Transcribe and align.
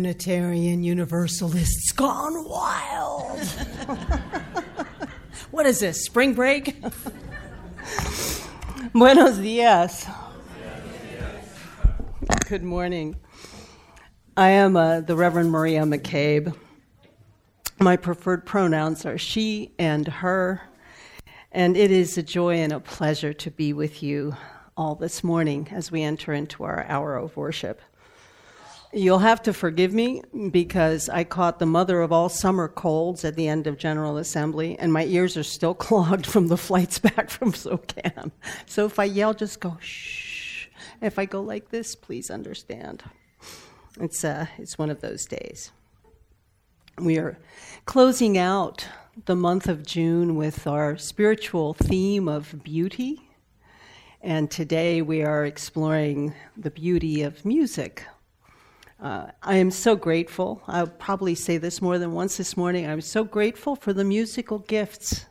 Unitarian 0.00 0.82
Universalists 0.82 1.92
gone 1.92 2.48
wild. 2.48 3.38
what 5.50 5.66
is 5.66 5.80
this, 5.80 6.06
spring 6.06 6.32
break? 6.32 6.80
Buenos 8.94 9.36
dias. 9.36 10.06
Good 12.48 12.62
morning. 12.62 13.16
I 14.38 14.48
am 14.48 14.74
uh, 14.74 15.02
the 15.02 15.14
Reverend 15.14 15.50
Maria 15.50 15.82
McCabe. 15.82 16.56
My 17.78 17.98
preferred 17.98 18.46
pronouns 18.46 19.04
are 19.04 19.18
she 19.18 19.74
and 19.78 20.08
her, 20.08 20.62
and 21.52 21.76
it 21.76 21.90
is 21.90 22.16
a 22.16 22.22
joy 22.22 22.54
and 22.54 22.72
a 22.72 22.80
pleasure 22.80 23.34
to 23.34 23.50
be 23.50 23.74
with 23.74 24.02
you 24.02 24.34
all 24.78 24.94
this 24.94 25.22
morning 25.22 25.68
as 25.70 25.92
we 25.92 26.02
enter 26.02 26.32
into 26.32 26.64
our 26.64 26.86
hour 26.88 27.16
of 27.16 27.36
worship. 27.36 27.82
You'll 28.92 29.20
have 29.20 29.40
to 29.42 29.52
forgive 29.52 29.94
me 29.94 30.22
because 30.50 31.08
I 31.08 31.22
caught 31.22 31.60
the 31.60 31.66
mother 31.66 32.00
of 32.00 32.10
all 32.10 32.28
summer 32.28 32.66
colds 32.66 33.24
at 33.24 33.36
the 33.36 33.46
end 33.46 33.68
of 33.68 33.78
General 33.78 34.16
Assembly, 34.16 34.76
and 34.80 34.92
my 34.92 35.04
ears 35.04 35.36
are 35.36 35.44
still 35.44 35.74
clogged 35.86 36.26
from 36.26 36.48
the 36.48 36.56
flights 36.56 36.98
back 36.98 37.30
from 37.30 37.54
Spokane. 37.54 38.32
So 38.66 38.86
if 38.86 38.98
I 38.98 39.04
yell, 39.04 39.32
just 39.32 39.60
go 39.60 39.78
shh. 39.80 40.66
If 41.00 41.20
I 41.20 41.24
go 41.24 41.40
like 41.40 41.70
this, 41.70 41.94
please 41.94 42.30
understand. 42.30 43.04
It's, 44.00 44.24
uh, 44.24 44.46
it's 44.58 44.76
one 44.76 44.90
of 44.90 45.00
those 45.00 45.24
days. 45.24 45.70
We 46.98 47.16
are 47.18 47.38
closing 47.84 48.36
out 48.36 48.88
the 49.26 49.36
month 49.36 49.68
of 49.68 49.86
June 49.86 50.34
with 50.34 50.66
our 50.66 50.96
spiritual 50.96 51.74
theme 51.74 52.26
of 52.26 52.64
beauty. 52.64 53.22
And 54.20 54.50
today 54.50 55.00
we 55.00 55.22
are 55.22 55.46
exploring 55.46 56.34
the 56.56 56.70
beauty 56.70 57.22
of 57.22 57.44
music 57.44 58.04
uh, 59.00 59.30
I 59.42 59.56
am 59.56 59.70
so 59.70 59.96
grateful. 59.96 60.62
I'll 60.66 60.86
probably 60.86 61.34
say 61.34 61.56
this 61.56 61.80
more 61.80 61.98
than 61.98 62.12
once 62.12 62.36
this 62.36 62.56
morning. 62.56 62.86
I'm 62.86 63.00
so 63.00 63.24
grateful 63.24 63.74
for 63.74 63.94
the 63.94 64.04
musical 64.04 64.58
gifts 64.58 65.24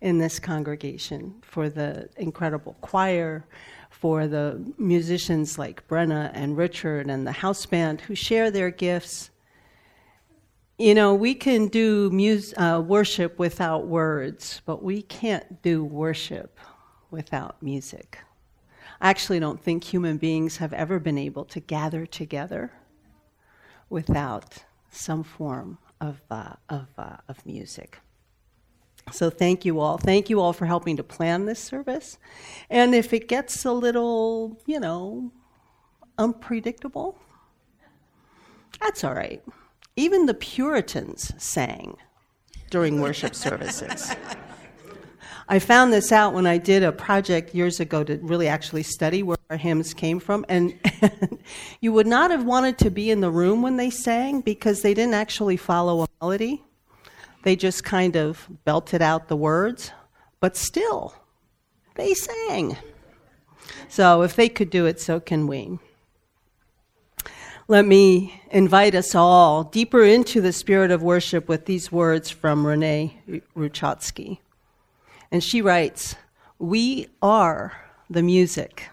in 0.00 0.16
this 0.16 0.38
congregation, 0.38 1.34
for 1.42 1.68
the 1.68 2.08
incredible 2.16 2.76
choir, 2.80 3.44
for 3.90 4.26
the 4.26 4.72
musicians 4.78 5.58
like 5.58 5.86
Brenna 5.86 6.30
and 6.32 6.56
Richard 6.56 7.10
and 7.10 7.26
the 7.26 7.32
house 7.32 7.66
band 7.66 8.00
who 8.00 8.14
share 8.14 8.50
their 8.50 8.70
gifts. 8.70 9.30
You 10.78 10.94
know, 10.94 11.14
we 11.14 11.34
can 11.34 11.68
do 11.68 12.08
mus- 12.10 12.54
uh, 12.56 12.82
worship 12.82 13.38
without 13.38 13.86
words, 13.86 14.62
but 14.64 14.82
we 14.82 15.02
can't 15.02 15.60
do 15.60 15.84
worship 15.84 16.58
without 17.10 17.62
music. 17.62 18.18
I 18.98 19.10
actually 19.10 19.40
don't 19.40 19.60
think 19.60 19.84
human 19.84 20.16
beings 20.16 20.56
have 20.56 20.72
ever 20.72 20.98
been 20.98 21.18
able 21.18 21.44
to 21.46 21.60
gather 21.60 22.06
together 22.06 22.72
without 23.90 24.64
some 24.90 25.22
form 25.22 25.78
of, 26.00 26.22
uh, 26.30 26.54
of, 26.68 26.86
uh, 26.96 27.16
of 27.28 27.44
music. 27.44 27.98
So, 29.12 29.28
thank 29.28 29.64
you 29.64 29.80
all. 29.80 29.98
Thank 29.98 30.30
you 30.30 30.40
all 30.40 30.52
for 30.52 30.66
helping 30.66 30.96
to 30.96 31.02
plan 31.02 31.44
this 31.44 31.58
service. 31.58 32.18
And 32.68 32.94
if 32.94 33.12
it 33.12 33.28
gets 33.28 33.64
a 33.64 33.72
little, 33.72 34.60
you 34.66 34.78
know, 34.78 35.32
unpredictable, 36.16 37.18
that's 38.80 39.02
all 39.02 39.14
right. 39.14 39.42
Even 39.96 40.26
the 40.26 40.34
Puritans 40.34 41.32
sang 41.42 41.96
during 42.70 43.00
worship 43.00 43.34
services. 43.34 44.14
I 45.48 45.58
found 45.58 45.92
this 45.92 46.12
out 46.12 46.32
when 46.32 46.46
I 46.46 46.58
did 46.58 46.84
a 46.84 46.92
project 46.92 47.54
years 47.54 47.80
ago 47.80 48.04
to 48.04 48.16
really 48.18 48.46
actually 48.46 48.84
study 48.84 49.24
where 49.24 49.36
our 49.50 49.56
hymns 49.56 49.92
came 49.92 50.20
from. 50.20 50.46
And, 50.48 50.78
and, 51.02 51.38
you 51.80 51.92
would 51.92 52.06
not 52.06 52.30
have 52.30 52.44
wanted 52.44 52.78
to 52.78 52.90
be 52.90 53.10
in 53.10 53.20
the 53.20 53.30
room 53.30 53.62
when 53.62 53.76
they 53.76 53.90
sang 53.90 54.40
because 54.40 54.82
they 54.82 54.94
didn't 54.94 55.14
actually 55.14 55.56
follow 55.56 56.02
a 56.02 56.06
melody. 56.20 56.64
They 57.42 57.56
just 57.56 57.84
kind 57.84 58.16
of 58.16 58.46
belted 58.64 59.02
out 59.02 59.28
the 59.28 59.36
words, 59.36 59.90
but 60.40 60.56
still, 60.56 61.14
they 61.96 62.14
sang. 62.14 62.76
So 63.88 64.22
if 64.22 64.36
they 64.36 64.48
could 64.48 64.70
do 64.70 64.86
it, 64.86 65.00
so 65.00 65.20
can 65.20 65.46
we. 65.46 65.78
Let 67.66 67.86
me 67.86 68.40
invite 68.50 68.94
us 68.94 69.14
all 69.14 69.64
deeper 69.64 70.02
into 70.02 70.40
the 70.40 70.52
spirit 70.52 70.90
of 70.90 71.02
worship 71.02 71.48
with 71.48 71.66
these 71.66 71.90
words 71.90 72.28
from 72.28 72.66
Renee 72.66 73.20
Ruchotzke. 73.56 74.38
And 75.30 75.42
she 75.42 75.62
writes, 75.62 76.16
We 76.58 77.08
are 77.22 77.72
the 78.10 78.22
music, 78.24 78.88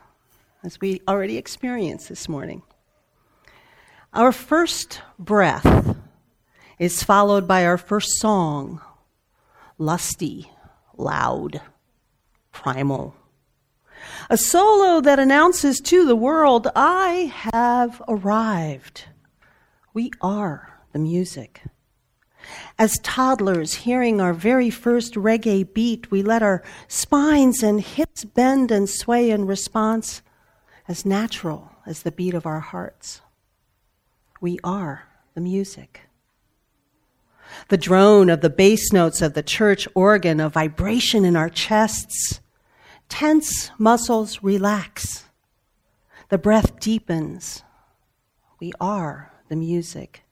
as 0.64 0.80
we 0.82 1.02
already 1.08 1.38
experienced 1.38 2.10
this 2.10 2.28
morning. 2.28 2.62
Our 4.14 4.32
first 4.32 5.02
breath 5.20 5.96
is 6.80 7.04
followed 7.04 7.48
by 7.48 7.66
our 7.66 7.78
first 7.78 8.20
song, 8.20 8.82
lusty, 9.78 10.52
loud, 10.96 11.62
primal. 12.52 13.16
A 14.30 14.38
solo 14.38 15.02
that 15.02 15.20
announces 15.20 15.80
to 15.82 16.06
the 16.06 16.16
world, 16.16 16.68
I 16.76 17.34
have 17.54 18.02
arrived. 18.08 19.06
We 19.94 20.12
are 20.22 20.82
the 20.92 21.00
music. 21.00 21.62
As 22.80 23.00
toddlers, 23.04 23.74
hearing 23.74 24.22
our 24.22 24.34
very 24.34 24.70
first 24.70 25.16
reggae 25.16 25.72
beat, 25.74 26.12
we 26.12 26.22
let 26.22 26.44
our 26.44 26.64
spines 26.88 27.64
and 27.64 27.82
hips 27.82 28.24
bend 28.24 28.72
and 28.72 28.90
sway 28.90 29.32
in 29.32 29.46
response, 29.46 30.22
as 30.88 31.06
natural 31.06 31.72
as 31.86 32.04
the 32.04 32.12
beat 32.12 32.34
of 32.34 32.46
our 32.46 32.60
hearts. 32.60 33.22
We 34.40 34.60
are 34.64 35.08
the 35.34 35.42
music. 35.42 36.02
The 37.70 37.78
drone 37.78 38.30
of 38.30 38.42
the 38.42 38.50
bass 38.50 38.92
notes 38.92 39.22
of 39.22 39.34
the 39.34 39.44
church 39.44 39.88
organ, 39.96 40.40
a 40.40 40.50
vibration 40.50 41.26
in 41.26 41.36
our 41.36 41.50
chests. 41.50 42.40
Tense 43.10 43.72
muscles 43.78 44.44
relax. 44.44 45.26
The 46.30 46.38
breath 46.38 46.80
deepens. 46.80 47.64
We 48.60 48.74
are 48.80 49.32
the 49.50 49.56
music. 49.56 50.24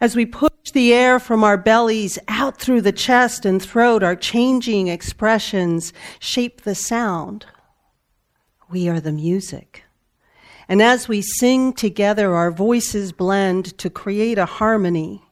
As 0.00 0.14
we 0.14 0.26
push 0.26 0.50
the 0.72 0.92
air 0.92 1.18
from 1.18 1.42
our 1.42 1.56
bellies 1.56 2.18
out 2.28 2.58
through 2.58 2.82
the 2.82 2.92
chest 2.92 3.44
and 3.44 3.60
throat, 3.60 4.02
our 4.02 4.16
changing 4.16 4.88
expressions 4.88 5.92
shape 6.20 6.62
the 6.62 6.74
sound. 6.74 7.46
We 8.70 8.88
are 8.88 9.00
the 9.00 9.12
music. 9.12 9.84
And 10.68 10.82
as 10.82 11.08
we 11.08 11.22
sing 11.22 11.72
together, 11.72 12.34
our 12.34 12.50
voices 12.50 13.12
blend 13.12 13.78
to 13.78 13.88
create 13.88 14.36
a 14.36 14.44
harmony. 14.44 15.22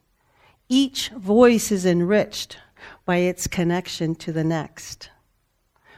Each 0.67 1.09
voice 1.09 1.71
is 1.71 1.85
enriched 1.85 2.57
by 3.05 3.17
its 3.17 3.45
connection 3.45 4.15
to 4.15 4.31
the 4.31 4.43
next. 4.43 5.11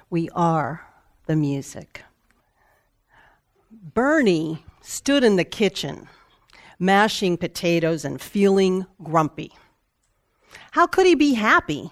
We 0.09 0.29
are 0.35 0.85
the 1.27 1.37
music. 1.37 2.03
Bernie 3.71 4.65
stood 4.81 5.23
in 5.23 5.37
the 5.37 5.45
kitchen, 5.45 6.09
mashing 6.77 7.37
potatoes 7.37 8.03
and 8.03 8.19
feeling 8.19 8.85
grumpy. 9.01 9.53
How 10.71 10.87
could 10.87 11.05
he 11.05 11.15
be 11.15 11.35
happy? 11.35 11.91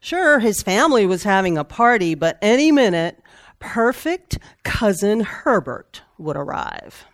Sure, 0.00 0.40
his 0.40 0.62
family 0.62 1.06
was 1.06 1.22
having 1.22 1.56
a 1.56 1.64
party, 1.64 2.14
but 2.14 2.36
any 2.42 2.72
minute, 2.72 3.21
perfect 3.62 4.38
cousin 4.64 5.20
Herbert 5.20 6.02
would 6.18 6.36
arrive. 6.36 7.06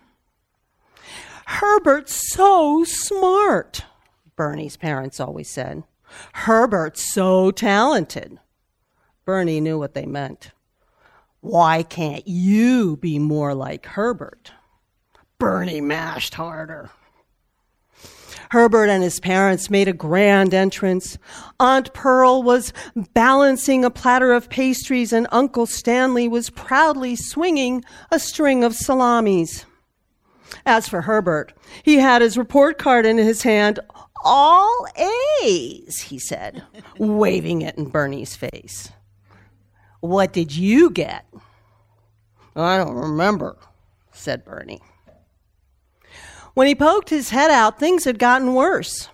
Herbert's 1.45 2.33
so 2.33 2.83
smart, 2.83 3.85
Bernie's 4.35 4.75
parents 4.75 5.19
always 5.19 5.49
said. 5.49 5.83
Herbert's 6.33 7.13
so 7.13 7.51
talented. 7.51 8.39
Bernie 9.25 9.61
knew 9.61 9.77
what 9.77 9.93
they 9.93 10.07
meant. 10.07 10.51
Why 11.41 11.83
can't 11.83 12.27
you 12.27 12.97
be 12.97 13.19
more 13.19 13.53
like 13.53 13.85
Herbert? 13.85 14.51
Bernie 15.37 15.81
mashed 15.81 16.33
harder. 16.33 16.89
Herbert 18.49 18.89
and 18.89 19.03
his 19.03 19.19
parents 19.19 19.69
made 19.69 19.87
a 19.87 19.93
grand 19.93 20.53
entrance. 20.53 21.17
Aunt 21.59 21.93
Pearl 21.93 22.41
was 22.41 22.73
balancing 23.13 23.85
a 23.85 23.91
platter 23.91 24.33
of 24.33 24.49
pastries, 24.49 25.13
and 25.13 25.27
Uncle 25.31 25.67
Stanley 25.67 26.27
was 26.27 26.49
proudly 26.49 27.15
swinging 27.15 27.83
a 28.11 28.19
string 28.19 28.63
of 28.63 28.75
salamis. 28.75 29.65
As 30.65 30.89
for 30.89 31.01
Herbert, 31.01 31.53
he 31.83 31.97
had 31.97 32.21
his 32.21 32.37
report 32.37 32.79
card 32.79 33.05
in 33.05 33.17
his 33.17 33.43
hand. 33.43 33.79
All 34.23 34.87
A's, 35.41 35.99
he 36.01 36.17
said, 36.17 36.63
waving 36.97 37.61
it 37.61 37.77
in 37.77 37.85
Bernie's 37.85 38.35
face. 38.35 38.91
What 40.01 40.33
did 40.33 40.55
you 40.55 40.89
get? 40.89 41.25
I 42.55 42.77
don't 42.77 42.95
remember, 42.95 43.57
said 44.11 44.43
Bernie. 44.43 44.81
When 46.59 46.67
he 46.67 46.75
poked 46.75 47.09
his 47.09 47.29
head 47.29 47.51
out, 47.51 47.79
things 47.79 48.03
had 48.03 48.19
gotten 48.19 48.53
worse. 48.53 49.07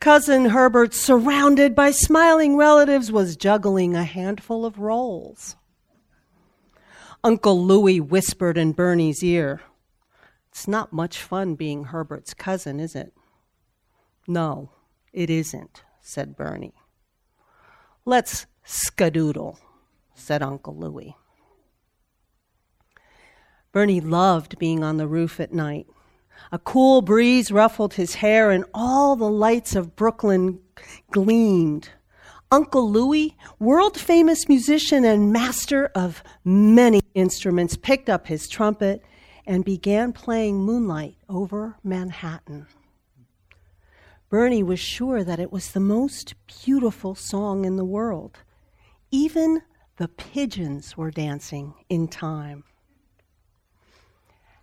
Cousin 0.00 0.46
Herbert, 0.46 0.94
surrounded 0.94 1.74
by 1.74 1.90
smiling 1.90 2.56
relatives, 2.56 3.12
was 3.12 3.36
juggling 3.36 3.94
a 3.94 4.04
handful 4.04 4.64
of 4.64 4.78
rolls. 4.78 5.56
Uncle 7.22 7.62
Louis 7.62 8.00
whispered 8.00 8.56
in 8.56 8.72
Bernie's 8.72 9.22
ear, 9.22 9.60
It's 10.48 10.66
not 10.66 10.90
much 10.90 11.20
fun 11.20 11.54
being 11.54 11.84
Herbert's 11.84 12.32
cousin, 12.32 12.80
is 12.80 12.96
it? 12.96 13.12
No, 14.26 14.70
it 15.12 15.28
isn't, 15.28 15.82
said 16.00 16.34
Bernie. 16.34 16.80
Let's 18.06 18.46
skadoodle 18.64 19.58
said 20.14 20.42
Uncle 20.42 20.74
Louis. 20.74 21.14
Bernie 23.70 24.00
loved 24.00 24.58
being 24.58 24.82
on 24.82 24.96
the 24.96 25.06
roof 25.06 25.38
at 25.40 25.52
night. 25.52 25.88
A 26.52 26.58
cool 26.58 27.02
breeze 27.02 27.50
ruffled 27.50 27.94
his 27.94 28.16
hair, 28.16 28.50
and 28.50 28.64
all 28.74 29.16
the 29.16 29.30
lights 29.30 29.74
of 29.74 29.96
Brooklyn 29.96 30.60
gleamed. 31.10 31.90
Uncle 32.50 32.88
Louis, 32.88 33.36
world 33.58 33.98
famous 33.98 34.48
musician 34.48 35.04
and 35.04 35.32
master 35.32 35.86
of 35.94 36.22
many 36.44 37.00
instruments, 37.14 37.76
picked 37.76 38.08
up 38.08 38.26
his 38.26 38.48
trumpet 38.48 39.02
and 39.46 39.64
began 39.64 40.12
playing 40.12 40.58
Moonlight 40.58 41.16
over 41.28 41.76
Manhattan. 41.82 42.66
Bernie 44.28 44.62
was 44.62 44.80
sure 44.80 45.22
that 45.22 45.40
it 45.40 45.52
was 45.52 45.72
the 45.72 45.80
most 45.80 46.34
beautiful 46.64 47.14
song 47.14 47.64
in 47.64 47.76
the 47.76 47.84
world. 47.84 48.38
Even 49.10 49.62
the 49.96 50.08
pigeons 50.08 50.96
were 50.96 51.10
dancing 51.10 51.74
in 51.88 52.08
time. 52.08 52.64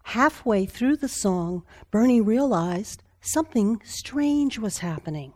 Halfway 0.03 0.65
through 0.65 0.98
the 0.98 1.07
song, 1.07 1.63
Bernie 1.89 2.21
realized 2.21 3.03
something 3.21 3.81
strange 3.83 4.59
was 4.59 4.80
happening. 4.80 5.33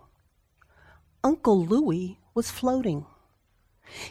Uncle 1.23 1.65
Louis 1.65 2.19
was 2.33 2.51
floating. 2.51 3.06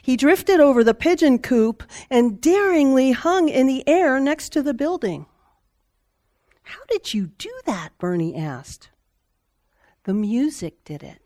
He 0.02 0.16
drifted 0.16 0.60
over 0.60 0.84
the 0.84 0.94
pigeon 0.94 1.38
coop 1.38 1.82
and 2.08 2.40
daringly 2.40 3.12
hung 3.12 3.48
in 3.48 3.66
the 3.66 3.86
air 3.88 4.20
next 4.20 4.50
to 4.50 4.62
the 4.62 4.74
building. 4.74 5.26
How 6.62 6.80
did 6.88 7.12
you 7.12 7.26
do 7.38 7.52
that? 7.66 7.90
Bernie 7.98 8.36
asked. 8.36 8.90
The 10.04 10.14
music 10.14 10.84
did 10.84 11.02
it. 11.02 11.20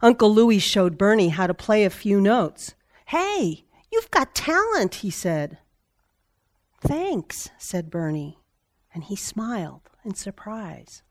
Uncle 0.00 0.32
Louis 0.32 0.58
showed 0.58 0.98
Bernie 0.98 1.28
how 1.28 1.46
to 1.46 1.54
play 1.54 1.84
a 1.84 1.90
few 1.90 2.20
notes. 2.20 2.74
Hey, 3.06 3.64
you've 3.92 4.10
got 4.10 4.34
talent, 4.34 4.96
he 4.96 5.10
said. 5.10 5.58
Thanks, 6.80 7.50
said 7.58 7.90
Bernie, 7.90 8.38
and 8.92 9.04
he 9.04 9.16
smiled 9.16 9.90
in 10.04 10.14
surprise. 10.14 11.02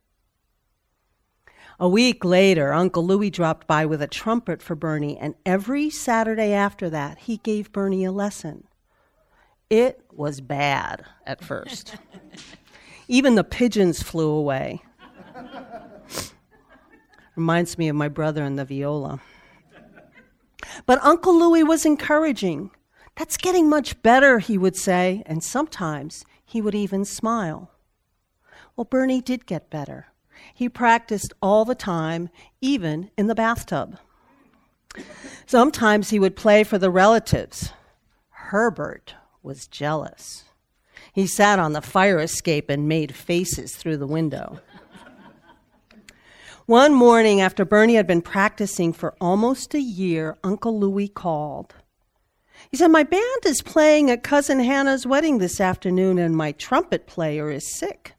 A 1.80 1.90
week 1.90 2.24
later, 2.24 2.72
Uncle 2.72 3.06
Louis 3.06 3.30
dropped 3.30 3.68
by 3.68 3.86
with 3.86 4.02
a 4.02 4.08
trumpet 4.08 4.62
for 4.62 4.76
Bernie, 4.76 5.18
and 5.18 5.36
every 5.46 5.90
Saturday 5.90 6.54
after 6.54 6.90
that, 6.90 7.20
he 7.20 7.38
gave 7.38 7.72
Bernie 7.72 8.06
a 8.06 8.12
lesson. 8.12 8.66
It 9.70 10.02
was 10.12 10.40
bad 10.42 11.06
at 11.26 11.44
first. 11.44 11.96
Even 13.08 13.36
the 13.36 13.44
pigeons 13.44 14.02
flew 14.02 14.30
away. 14.30 14.82
Reminds 17.36 17.78
me 17.78 17.90
of 17.90 17.96
my 17.96 18.08
brother 18.08 18.44
and 18.44 18.58
the 18.58 18.66
viola. 18.66 19.22
But 20.86 21.04
Uncle 21.04 21.38
Louis 21.38 21.64
was 21.64 21.86
encouraging. 21.86 22.72
That's 23.16 23.38
getting 23.38 23.70
much 23.70 24.02
better, 24.02 24.40
he 24.40 24.58
would 24.58 24.76
say, 24.76 25.24
and 25.26 25.44
sometimes 25.44 26.26
he 26.44 26.62
would 26.62 26.76
even 26.76 27.06
smile. 27.06 27.72
Well, 28.76 28.86
Bernie 28.86 29.22
did 29.22 29.46
get 29.46 29.70
better. 29.70 30.08
He 30.54 30.68
practiced 30.68 31.34
all 31.42 31.64
the 31.64 31.76
time, 31.76 32.30
even 32.60 33.10
in 33.18 33.28
the 33.28 33.36
bathtub. 33.36 33.98
Sometimes 35.46 36.10
he 36.10 36.20
would 36.20 36.36
play 36.36 36.64
for 36.64 36.78
the 36.78 36.90
relatives. 36.90 37.72
Herbert 38.30 39.16
was 39.42 39.68
jealous. 39.68 40.44
He 41.14 41.26
sat 41.26 41.60
on 41.60 41.74
the 41.74 41.82
fire 41.82 42.20
escape 42.20 42.70
and 42.70 42.88
made 42.88 43.16
faces 43.16 43.76
through 43.76 43.98
the 43.98 44.08
window. 44.08 44.60
One 46.66 46.94
morning, 46.94 47.42
after 47.42 47.64
Bernie 47.64 47.96
had 47.96 48.08
been 48.08 48.22
practicing 48.22 48.92
for 48.92 49.16
almost 49.22 49.74
a 49.74 49.80
year, 49.80 50.38
Uncle 50.44 50.78
Louis 50.78 51.08
called. 51.08 51.76
He 52.76 52.80
said, 52.80 52.92
My 52.92 53.04
band 53.04 53.46
is 53.46 53.62
playing 53.62 54.12
at 54.12 54.22
Cousin 54.22 54.60
Hannah's 54.60 55.08
wedding 55.08 55.38
this 55.38 55.62
afternoon, 55.62 56.20
and 56.20 56.36
my 56.36 56.52
trumpet 56.52 57.08
player 57.08 57.50
is 57.50 57.74
sick. 57.74 58.16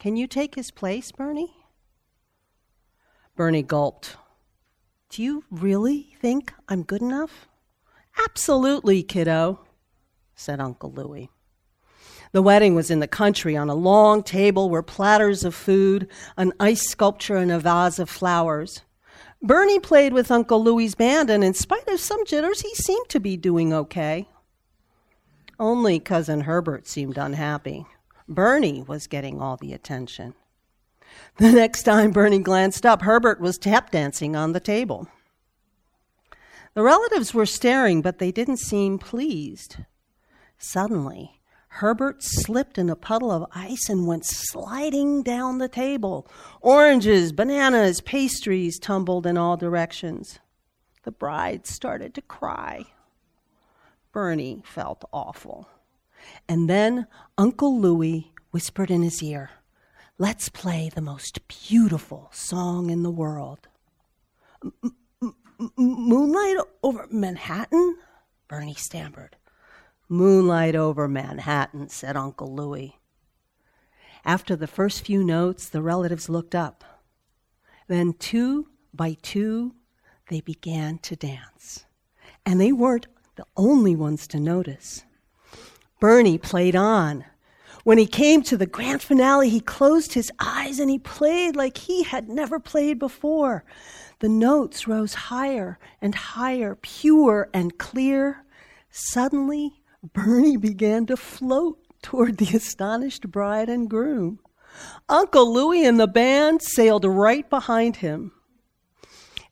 Can 0.00 0.16
you 0.16 0.26
take 0.26 0.56
his 0.56 0.72
place, 0.72 1.12
Bernie? 1.12 1.54
Bernie 3.36 3.62
gulped. 3.62 4.16
Do 5.08 5.22
you 5.22 5.44
really 5.52 6.16
think 6.20 6.52
I'm 6.68 6.82
good 6.82 7.00
enough? 7.00 7.46
Absolutely, 8.24 9.04
kiddo, 9.04 9.60
said 10.34 10.58
Uncle 10.58 10.90
Louis. 10.90 11.30
The 12.32 12.42
wedding 12.42 12.74
was 12.74 12.90
in 12.90 12.98
the 12.98 13.06
country 13.06 13.56
on 13.56 13.70
a 13.70 13.74
long 13.76 14.24
table 14.24 14.68
were 14.68 14.82
platters 14.82 15.44
of 15.44 15.54
food, 15.54 16.08
an 16.36 16.52
ice 16.58 16.88
sculpture, 16.88 17.36
and 17.36 17.52
a 17.52 17.60
vase 17.60 18.00
of 18.00 18.10
flowers. 18.10 18.80
Bernie 19.42 19.80
played 19.80 20.12
with 20.12 20.30
Uncle 20.30 20.62
Louis's 20.62 20.94
band, 20.94 21.28
and 21.28 21.42
in 21.42 21.52
spite 21.52 21.88
of 21.88 21.98
some 21.98 22.24
jitters, 22.24 22.60
he 22.60 22.74
seemed 22.76 23.08
to 23.08 23.18
be 23.18 23.36
doing 23.36 23.72
okay. 23.72 24.28
Only 25.58 25.98
Cousin 25.98 26.42
Herbert 26.42 26.86
seemed 26.86 27.18
unhappy. 27.18 27.86
Bernie 28.28 28.82
was 28.82 29.08
getting 29.08 29.40
all 29.40 29.56
the 29.56 29.72
attention. 29.72 30.34
The 31.36 31.52
next 31.52 31.82
time 31.82 32.10
Bernie 32.10 32.38
glanced 32.38 32.86
up, 32.86 33.02
Herbert 33.02 33.38
was 33.38 33.58
tap 33.58 33.90
dancing 33.90 34.34
on 34.34 34.52
the 34.52 34.60
table. 34.60 35.08
The 36.72 36.82
relatives 36.82 37.34
were 37.34 37.44
staring, 37.44 38.00
but 38.00 38.18
they 38.18 38.32
didn't 38.32 38.56
seem 38.56 38.98
pleased. 38.98 39.76
Suddenly, 40.56 41.41
Herbert 41.76 42.22
slipped 42.22 42.76
in 42.76 42.90
a 42.90 42.94
puddle 42.94 43.30
of 43.30 43.50
ice 43.54 43.88
and 43.88 44.06
went 44.06 44.26
sliding 44.26 45.22
down 45.22 45.56
the 45.56 45.68
table. 45.68 46.28
Oranges, 46.60 47.32
bananas, 47.32 48.02
pastries 48.02 48.78
tumbled 48.78 49.26
in 49.26 49.38
all 49.38 49.56
directions. 49.56 50.38
The 51.04 51.12
bride 51.12 51.66
started 51.66 52.14
to 52.14 52.20
cry. 52.20 52.84
Bernie 54.12 54.62
felt 54.66 55.06
awful. 55.14 55.66
And 56.46 56.68
then 56.68 57.06
Uncle 57.38 57.80
Louis 57.80 58.30
whispered 58.50 58.90
in 58.90 59.02
his 59.02 59.22
ear, 59.22 59.50
Let's 60.18 60.50
play 60.50 60.90
the 60.94 61.00
most 61.00 61.40
beautiful 61.48 62.28
song 62.32 62.90
in 62.90 63.02
the 63.02 63.10
world. 63.10 63.66
M- 64.62 64.94
m- 65.22 65.72
moonlight 65.78 66.58
over 66.82 67.06
Manhattan? 67.10 67.96
Bernie 68.46 68.74
stammered. 68.74 69.36
Moonlight 70.12 70.76
over 70.76 71.08
Manhattan, 71.08 71.88
said 71.88 72.18
Uncle 72.18 72.54
Louis. 72.54 72.98
After 74.26 74.54
the 74.54 74.66
first 74.66 75.06
few 75.06 75.24
notes, 75.24 75.70
the 75.70 75.80
relatives 75.80 76.28
looked 76.28 76.54
up. 76.54 76.84
Then, 77.88 78.12
two 78.12 78.68
by 78.92 79.16
two, 79.22 79.74
they 80.28 80.42
began 80.42 80.98
to 80.98 81.16
dance. 81.16 81.86
And 82.44 82.60
they 82.60 82.72
weren't 82.72 83.06
the 83.36 83.46
only 83.56 83.96
ones 83.96 84.26
to 84.28 84.38
notice. 84.38 85.02
Bernie 85.98 86.36
played 86.36 86.76
on. 86.76 87.24
When 87.84 87.96
he 87.96 88.06
came 88.06 88.42
to 88.42 88.58
the 88.58 88.66
grand 88.66 89.00
finale, 89.00 89.48
he 89.48 89.60
closed 89.60 90.12
his 90.12 90.30
eyes 90.38 90.78
and 90.78 90.90
he 90.90 90.98
played 90.98 91.56
like 91.56 91.78
he 91.78 92.02
had 92.02 92.28
never 92.28 92.60
played 92.60 92.98
before. 92.98 93.64
The 94.18 94.28
notes 94.28 94.86
rose 94.86 95.14
higher 95.14 95.78
and 96.02 96.14
higher, 96.14 96.74
pure 96.74 97.48
and 97.54 97.78
clear. 97.78 98.44
Suddenly, 98.90 99.81
Bernie 100.02 100.56
began 100.56 101.06
to 101.06 101.16
float 101.16 101.78
toward 102.02 102.38
the 102.38 102.56
astonished 102.56 103.30
bride 103.30 103.68
and 103.68 103.88
groom. 103.88 104.40
Uncle 105.08 105.52
Louis 105.52 105.84
and 105.84 106.00
the 106.00 106.08
band 106.08 106.62
sailed 106.62 107.04
right 107.04 107.48
behind 107.48 107.96
him. 107.96 108.32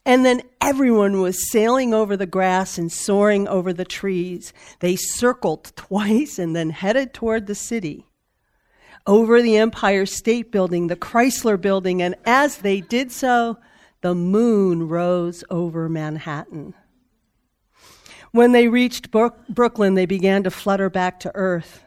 And 0.05 0.25
then 0.25 0.43
everyone 0.61 1.21
was 1.21 1.51
sailing 1.51 1.93
over 1.93 2.17
the 2.17 2.27
grass 2.27 2.79
and 2.79 2.91
soaring 2.91 3.47
over 3.47 3.73
the 3.73 3.85
trees. 3.85 4.53
They 4.81 4.97
circled 4.97 5.73
twice 5.77 6.39
and 6.39 6.57
then 6.57 6.71
headed 6.71 7.13
toward 7.13 7.47
the 7.47 7.55
city. 7.55 8.07
Over 9.07 9.43
the 9.43 9.57
Empire 9.57 10.07
State 10.07 10.51
Building, 10.51 10.87
the 10.87 10.97
Chrysler 10.97 11.61
Building, 11.61 12.03
and 12.03 12.15
as 12.25 12.59
they 12.59 12.81
did 12.81 13.13
so, 13.13 13.59
the 14.01 14.15
moon 14.15 14.89
rose 14.89 15.45
over 15.51 15.89
Manhattan. 15.89 16.75
When 18.33 18.53
they 18.53 18.69
reached 18.69 19.11
Brooklyn, 19.11 19.95
they 19.95 20.07
began 20.07 20.45
to 20.45 20.51
flutter 20.51 20.89
back 20.89 21.19
to 21.21 21.33
earth. 21.35 21.83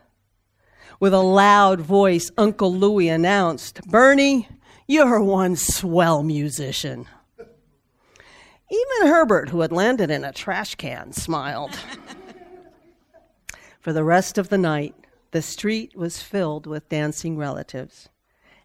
With 1.00 1.14
a 1.14 1.20
loud 1.20 1.80
voice, 1.80 2.32
Uncle 2.38 2.74
Louis 2.74 3.08
announced, 3.10 3.82
Bernie, 3.88 4.50
you're 4.88 5.22
one 5.22 5.56
swell 5.56 6.22
musician. 6.24 7.08
Even 7.40 9.08
Herbert, 9.08 9.50
who 9.50 9.62
had 9.62 9.72
landed 9.72 10.10
in 10.10 10.24
a 10.24 10.34
trash 10.34 10.76
can, 10.76 11.14
smiled. 11.14 11.78
For 13.80 13.94
the 13.94 14.04
rest 14.04 14.38
of 14.38 14.50
the 14.50 14.58
night, 14.58 14.96
the 15.32 15.42
street 15.42 15.96
was 15.96 16.22
filled 16.22 16.68
with 16.68 16.90
dancing 16.90 17.38
relatives, 17.38 18.10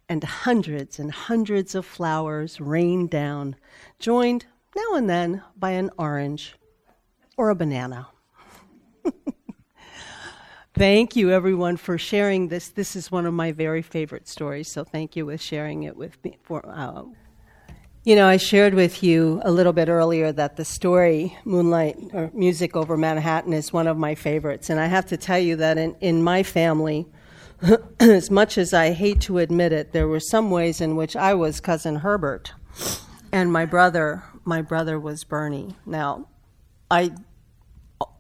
and 0.09 0.25
hundreds 0.25 0.99
and 0.99 1.13
hundreds 1.13 1.75
of 1.75 1.87
flowers 1.87 2.61
rained 2.61 3.11
down, 3.11 3.57
joined 3.99 4.47
now 4.75 4.95
and 4.95 5.09
then 5.09 5.43
by 5.57 5.71
an 5.71 5.91
orange 5.99 6.55
or 7.39 7.49
a 7.51 7.55
banana. 7.55 8.09
thank 10.75 11.17
you, 11.17 11.31
everyone, 11.31 11.77
for 11.77 11.97
sharing 11.97 12.49
this. 12.49 12.69
This 12.69 12.97
is 12.97 13.11
one 13.11 13.25
of 13.25 13.33
my 13.33 13.53
very 13.53 13.81
favorite 13.81 14.29
stories, 14.29 14.69
so 14.69 14.85
thank 14.85 15.17
you 15.17 15.25
for 15.25 15.39
sharing 15.39 15.85
it 15.85 15.97
with 15.97 16.23
me. 16.25 16.37
For, 16.43 16.69
uh, 16.69 17.05
you 18.05 18.17
know, 18.17 18.27
I 18.27 18.39
shared 18.39 18.75
with 18.75 19.05
you 19.05 19.41
a 19.45 19.53
little 19.53 19.73
bit 19.73 19.89
earlier 19.89 20.33
that 20.33 20.57
the 20.57 20.65
story 20.65 21.39
Moonlight 21.45 21.97
or 22.13 22.31
Music 22.35 22.75
Over 22.75 22.97
Manhattan 22.97 23.53
is 23.53 23.73
one 23.73 23.87
of 23.87 23.97
my 23.97 24.17
favorites, 24.17 24.69
and 24.69 24.81
I 24.81 24.87
have 24.87 25.07
to 25.07 25.17
tell 25.17 25.39
you 25.39 25.55
that 25.57 25.79
in, 25.79 25.95
in 26.01 26.23
my 26.25 26.43
family, 26.43 27.07
as 28.01 28.33
much 28.33 28.59
as 28.59 28.75
I 28.75 28.91
hate 28.91 29.21
to 29.23 29.39
admit 29.39 29.73
it, 29.73 29.93
there 29.93 30.09
were 30.09 30.21
some 30.21 30.51
ways 30.51 30.81
in 30.81 30.97
which 30.97 31.15
I 31.15 31.35
was 31.35 31.61
cousin 31.61 31.97
Herbert, 31.97 32.53
and 33.31 33.53
my 33.53 33.65
brother, 33.65 34.25
my 34.45 34.61
brother 34.61 34.99
was 34.99 35.23
Bernie. 35.23 35.77
Now, 35.87 36.27
I 36.91 37.13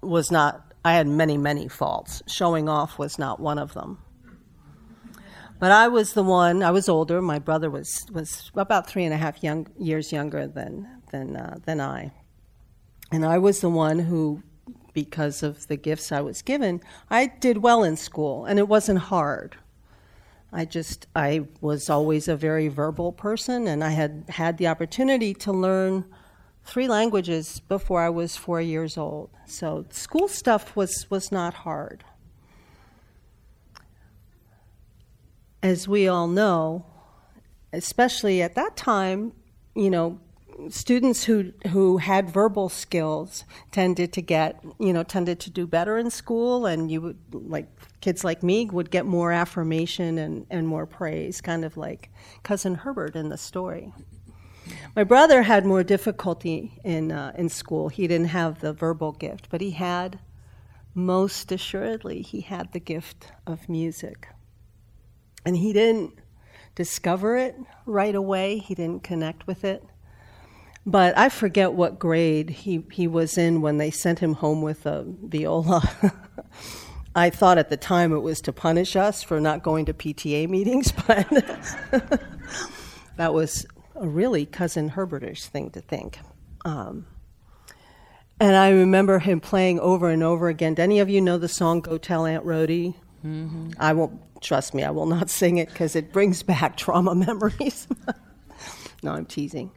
was 0.03 0.31
not 0.31 0.69
I 0.85 0.95
had 0.95 1.07
many, 1.07 1.37
many 1.37 1.69
faults. 1.69 2.23
Showing 2.27 2.69
off 2.69 2.99
was 2.99 3.19
not 3.19 3.41
one 3.41 3.59
of 3.59 3.75
them. 3.75 3.99
But 5.59 5.73
I 5.73 5.89
was 5.89 6.13
the 6.13 6.23
one, 6.23 6.63
I 6.63 6.71
was 6.71 6.89
older. 6.89 7.21
My 7.21 7.39
brother 7.39 7.69
was, 7.69 8.07
was 8.13 8.51
about 8.55 8.89
three 8.89 9.05
and 9.05 9.13
a 9.13 9.17
half 9.17 9.43
young, 9.43 9.67
years 9.79 10.13
younger 10.13 10.47
than, 10.47 10.89
than, 11.11 11.37
uh, 11.37 11.59
than 11.65 11.81
I. 11.81 12.13
And 13.11 13.27
I 13.27 13.39
was 13.39 13.61
the 13.61 13.69
one 13.69 13.99
who, 13.99 14.43
because 14.93 15.43
of 15.43 15.67
the 15.67 15.77
gifts 15.77 16.13
I 16.13 16.21
was 16.21 16.43
given, 16.43 16.81
I 17.11 17.27
did 17.27 17.59
well 17.59 17.83
in 17.83 17.97
school, 17.97 18.45
and 18.45 18.59
it 18.59 18.69
wasn't 18.69 19.01
hard. 19.01 19.57
I 20.53 20.65
just, 20.65 21.07
I 21.15 21.47
was 21.61 21.91
always 21.91 22.29
a 22.29 22.37
very 22.37 22.69
verbal 22.69 23.13
person, 23.13 23.67
and 23.67 23.83
I 23.83 23.91
had 23.91 24.25
had 24.29 24.59
the 24.59 24.69
opportunity 24.69 25.35
to 25.35 25.53
learn 25.53 26.05
three 26.69 26.87
languages 26.87 27.61
before 27.67 28.03
I 28.03 28.11
was 28.11 28.37
four 28.37 28.61
years 28.61 28.99
old. 28.99 29.31
So 29.47 29.87
school 29.89 30.29
stuff 30.29 30.77
was, 30.77 31.07
was 31.09 31.33
not 31.33 31.55
hard. 31.55 32.05
As 35.63 35.89
we 35.89 36.07
all 36.07 36.29
know, 36.29 36.85
especially 37.73 38.43
at 38.43 38.55
that 38.55 38.77
time, 38.77 39.33
you 39.75 39.89
know, 39.89 40.21
students 40.69 41.25
who 41.25 41.53
who 41.69 41.99
had 41.99 42.29
verbal 42.29 42.69
skills 42.69 43.45
tended 43.71 44.13
to 44.13 44.21
get 44.21 44.61
you 44.81 44.93
know 44.93 45.05
tended 45.05 45.39
to 45.39 45.51
do 45.51 45.69
better 45.69 45.97
in 45.97 46.11
school 46.11 46.67
and 46.67 46.91
you 46.91 47.01
would 47.01 47.19
like 47.33 47.69
kids 48.01 48.25
like 48.25 48.43
me 48.43 48.67
would 48.67 48.91
get 48.91 49.07
more 49.07 49.31
affirmation 49.31 50.19
and, 50.19 50.45
and 50.51 50.67
more 50.67 50.85
praise 50.85 51.41
kind 51.41 51.65
of 51.65 51.77
like 51.77 52.11
cousin 52.43 52.75
herbert 52.75 53.15
in 53.15 53.29
the 53.29 53.39
story 53.39 53.93
my 54.95 55.05
brother 55.05 55.43
had 55.43 55.65
more 55.65 55.83
difficulty 55.83 56.81
in, 56.85 57.13
uh, 57.13 57.33
in 57.37 57.49
school. 57.49 57.89
He 57.89 58.07
didn't 58.07 58.29
have 58.29 58.61
the 58.61 58.73
verbal 58.73 59.13
gift, 59.13 59.49
but 59.51 59.61
he 59.61 59.73
had, 59.73 60.19
most 60.95 61.53
assuredly, 61.53 62.23
he 62.23 62.41
had 62.41 62.73
the 62.73 62.81
gift 62.81 63.33
of 63.47 63.69
music. 63.69 64.29
And 65.45 65.57
he 65.57 65.73
didn't 65.73 66.19
discover 66.75 67.37
it 67.37 67.57
right 67.87 68.15
away, 68.15 68.59
he 68.59 68.75
didn't 68.75 69.03
connect 69.03 69.47
with 69.47 69.65
it. 69.65 69.85
But 70.87 71.19
I 71.19 71.29
forget 71.29 71.75
what 71.75 71.99
grade 71.99 72.51
he, 72.51 72.85
he 72.93 73.07
was 73.07 73.37
in 73.37 73.61
when 73.61 73.77
they 73.77 73.91
sent 73.91 74.21
him 74.21 74.35
home 74.35 74.63
with 74.63 74.87
a 74.87 75.05
viola. 75.07 75.83
I 77.15 77.31
thought 77.31 77.59
at 77.59 77.69
the 77.69 77.77
time 77.77 78.13
it 78.13 78.21
was 78.21 78.41
to 78.43 78.53
punish 78.53 78.97
us 78.97 79.23
for 79.23 79.41
not 79.41 79.63
going 79.63 79.87
to 79.87 79.93
PTA 79.93 80.49
meetings, 80.49 80.93
but 81.07 81.29
that 83.17 83.35
was 83.35 83.67
a 83.99 84.09
really 84.09 84.47
cousin 84.47 84.91
Herbertish 84.91 85.47
thing 85.47 85.71
to 85.71 85.81
think. 85.81 86.19
Um, 86.65 87.07
and 88.41 88.57
I 88.57 88.71
remember 88.71 89.19
him 89.19 89.41
playing 89.41 89.81
over 89.81 90.09
and 90.09 90.23
over 90.23 90.49
again. 90.49 90.75
Do 90.75 90.83
any 90.83 91.01
of 91.01 91.09
you 91.09 91.21
know 91.21 91.39
the 91.39 91.49
song 91.49 91.81
"Go 91.81 91.99
Tell 91.99 92.25
Aunt 92.25 92.45
Rhody"? 92.45 92.95
Mm-hmm. 93.25 93.71
I 93.79 93.93
won't. 93.93 94.21
Trust 94.41 94.75
me, 94.75 94.85
I 94.85 94.91
will 94.91 95.07
not 95.07 95.29
sing 95.41 95.59
it 95.59 95.69
because 95.69 95.97
it 95.97 96.13
brings 96.13 96.43
back 96.43 96.77
trauma 96.77 97.15
memories. 97.27 97.89
no, 99.03 99.13
I'm 99.13 99.27
teasing. 99.27 99.73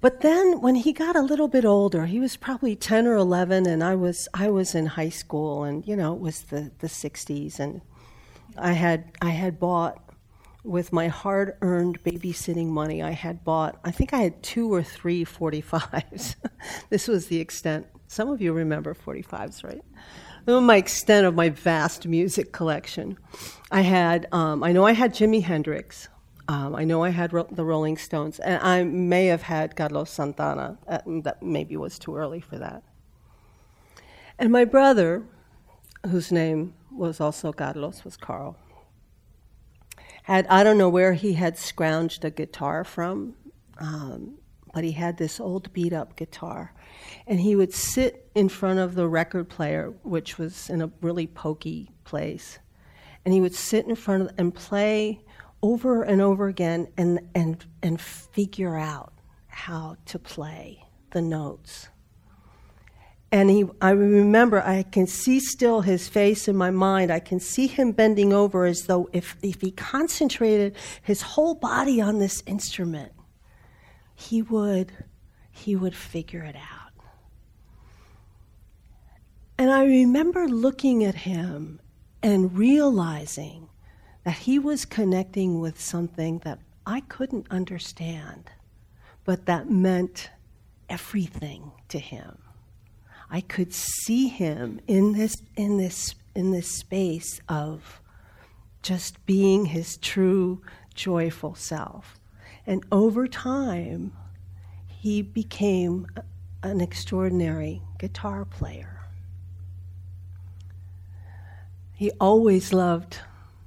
But 0.00 0.20
then, 0.20 0.60
when 0.60 0.76
he 0.76 0.92
got 0.92 1.16
a 1.16 1.22
little 1.22 1.48
bit 1.48 1.64
older, 1.64 2.06
he 2.06 2.20
was 2.20 2.36
probably 2.36 2.76
ten 2.76 3.06
or 3.06 3.14
eleven, 3.14 3.66
and 3.66 3.82
I 3.82 3.94
was 3.94 4.28
I 4.34 4.48
was 4.48 4.74
in 4.74 4.86
high 4.86 5.08
school, 5.08 5.64
and 5.64 5.86
you 5.86 5.96
know 5.96 6.14
it 6.14 6.20
was 6.20 6.42
the 6.42 6.70
the 6.80 6.88
'60s, 6.88 7.60
and 7.60 7.80
I 8.56 8.72
had 8.72 9.12
I 9.22 9.30
had 9.30 9.60
bought 9.60 10.07
with 10.64 10.92
my 10.92 11.08
hard 11.08 11.56
earned 11.60 12.02
babysitting 12.02 12.66
money, 12.66 13.02
I 13.02 13.12
had 13.12 13.44
bought, 13.44 13.78
I 13.84 13.90
think 13.90 14.12
I 14.12 14.18
had 14.18 14.42
two 14.42 14.72
or 14.72 14.82
three 14.82 15.24
45s. 15.24 16.36
this 16.90 17.08
was 17.08 17.26
the 17.26 17.40
extent. 17.40 17.86
Some 18.06 18.28
of 18.30 18.40
you 18.40 18.52
remember 18.52 18.94
45s, 18.94 19.64
right? 19.64 19.82
my 20.46 20.76
extent 20.76 21.26
of 21.26 21.34
my 21.34 21.50
vast 21.50 22.06
music 22.06 22.52
collection. 22.52 23.18
I 23.70 23.82
had, 23.82 24.26
um, 24.32 24.64
I 24.64 24.72
know 24.72 24.86
I 24.86 24.92
had 24.92 25.14
Jimi 25.14 25.42
Hendrix. 25.42 26.08
Um, 26.48 26.74
I 26.74 26.84
know 26.84 27.04
I 27.04 27.10
had 27.10 27.34
ro- 27.34 27.46
the 27.50 27.64
Rolling 27.64 27.98
Stones, 27.98 28.38
and 28.38 28.62
I 28.62 28.82
may 28.82 29.26
have 29.26 29.42
had 29.42 29.76
Carlos 29.76 30.10
Santana. 30.10 30.78
Uh, 30.88 31.00
that 31.22 31.42
maybe 31.42 31.76
was 31.76 31.98
too 31.98 32.16
early 32.16 32.40
for 32.40 32.56
that. 32.56 32.82
And 34.38 34.50
my 34.50 34.64
brother, 34.64 35.22
whose 36.06 36.32
name 36.32 36.72
was 36.90 37.20
also 37.20 37.52
Carlos, 37.52 38.02
was 38.02 38.16
Carl 38.16 38.56
had 40.28 40.46
I 40.48 40.62
don't 40.62 40.76
know 40.76 40.90
where 40.90 41.14
he 41.14 41.32
had 41.32 41.56
scrounged 41.56 42.22
a 42.22 42.30
guitar 42.30 42.84
from, 42.84 43.34
um, 43.78 44.34
but 44.74 44.84
he 44.84 44.92
had 44.92 45.16
this 45.16 45.40
old 45.40 45.72
beat 45.72 45.94
up 45.94 46.16
guitar, 46.16 46.74
and 47.26 47.40
he 47.40 47.56
would 47.56 47.72
sit 47.72 48.30
in 48.34 48.50
front 48.50 48.78
of 48.78 48.94
the 48.94 49.08
record 49.08 49.48
player, 49.48 49.94
which 50.02 50.36
was 50.36 50.68
in 50.68 50.82
a 50.82 50.90
really 51.00 51.26
pokey 51.26 51.90
place, 52.04 52.58
and 53.24 53.32
he 53.32 53.40
would 53.40 53.54
sit 53.54 53.86
in 53.86 53.94
front 53.96 54.24
of 54.24 54.30
and 54.36 54.54
play 54.54 55.20
over 55.62 56.02
and 56.02 56.20
over 56.20 56.46
again 56.46 56.88
and 56.98 57.20
and 57.34 57.64
and 57.82 57.98
figure 57.98 58.76
out 58.76 59.14
how 59.46 59.96
to 60.04 60.18
play 60.18 60.84
the 61.12 61.22
notes 61.22 61.88
and 63.30 63.50
he, 63.50 63.66
I 63.80 63.90
remember, 63.90 64.62
I 64.62 64.84
can 64.84 65.06
see 65.06 65.38
still 65.38 65.82
his 65.82 66.08
face 66.08 66.48
in 66.48 66.56
my 66.56 66.70
mind. 66.70 67.10
I 67.10 67.20
can 67.20 67.40
see 67.40 67.66
him 67.66 67.92
bending 67.92 68.32
over 68.32 68.64
as 68.64 68.86
though 68.86 69.10
if, 69.12 69.36
if 69.42 69.60
he 69.60 69.70
concentrated 69.70 70.76
his 71.02 71.20
whole 71.20 71.54
body 71.54 72.00
on 72.00 72.18
this 72.18 72.42
instrument, 72.46 73.12
he 74.14 74.40
would, 74.40 74.92
he 75.50 75.76
would 75.76 75.94
figure 75.94 76.42
it 76.42 76.56
out. 76.56 76.92
And 79.58 79.70
I 79.70 79.84
remember 79.84 80.48
looking 80.48 81.04
at 81.04 81.14
him 81.14 81.80
and 82.22 82.56
realizing 82.56 83.68
that 84.24 84.38
he 84.38 84.58
was 84.58 84.86
connecting 84.86 85.60
with 85.60 85.78
something 85.80 86.38
that 86.44 86.60
I 86.86 87.00
couldn't 87.00 87.46
understand, 87.50 88.50
but 89.24 89.44
that 89.46 89.68
meant 89.68 90.30
everything 90.88 91.72
to 91.88 91.98
him. 91.98 92.38
I 93.30 93.40
could 93.40 93.72
see 93.74 94.28
him 94.28 94.80
in 94.86 95.12
this 95.12 95.34
in 95.56 95.76
this 95.76 96.14
in 96.34 96.50
this 96.52 96.78
space 96.78 97.40
of 97.48 98.00
just 98.82 99.24
being 99.26 99.66
his 99.66 99.96
true, 99.96 100.62
joyful 100.94 101.54
self. 101.54 102.18
And 102.66 102.84
over 102.92 103.26
time, 103.26 104.12
he 104.86 105.20
became 105.22 106.06
an 106.62 106.80
extraordinary 106.80 107.82
guitar 107.98 108.44
player. 108.44 109.00
He 111.92 112.12
always 112.20 112.72
loved 112.72 113.18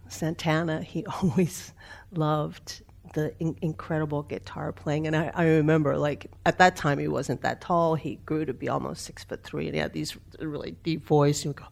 Santana. 0.08 0.82
He 0.82 1.06
always 1.22 1.74
loved 2.12 2.82
the 3.14 3.34
in- 3.40 3.58
incredible 3.62 4.24
guitar 4.24 4.72
playing. 4.72 5.08
And 5.08 5.16
I, 5.16 5.32
I, 5.34 5.46
remember, 5.46 5.98
like, 5.98 6.32
at 6.46 6.58
that 6.60 6.76
time, 6.76 7.00
he 7.00 7.08
wasn't 7.08 7.42
that 7.42 7.62
tall. 7.62 7.96
He 7.96 8.16
grew 8.26 8.46
to 8.46 8.54
be 8.54 8.70
almost 8.70 9.04
six 9.04 9.24
foot 9.24 9.44
three, 9.44 9.68
and 9.68 9.76
he 9.76 9.82
had 9.82 9.94
these 9.94 10.18
really 10.40 10.72
deep 10.84 11.06
voice. 11.06 11.42
He 11.42 11.50
would 11.50 11.58
go, 11.58 11.66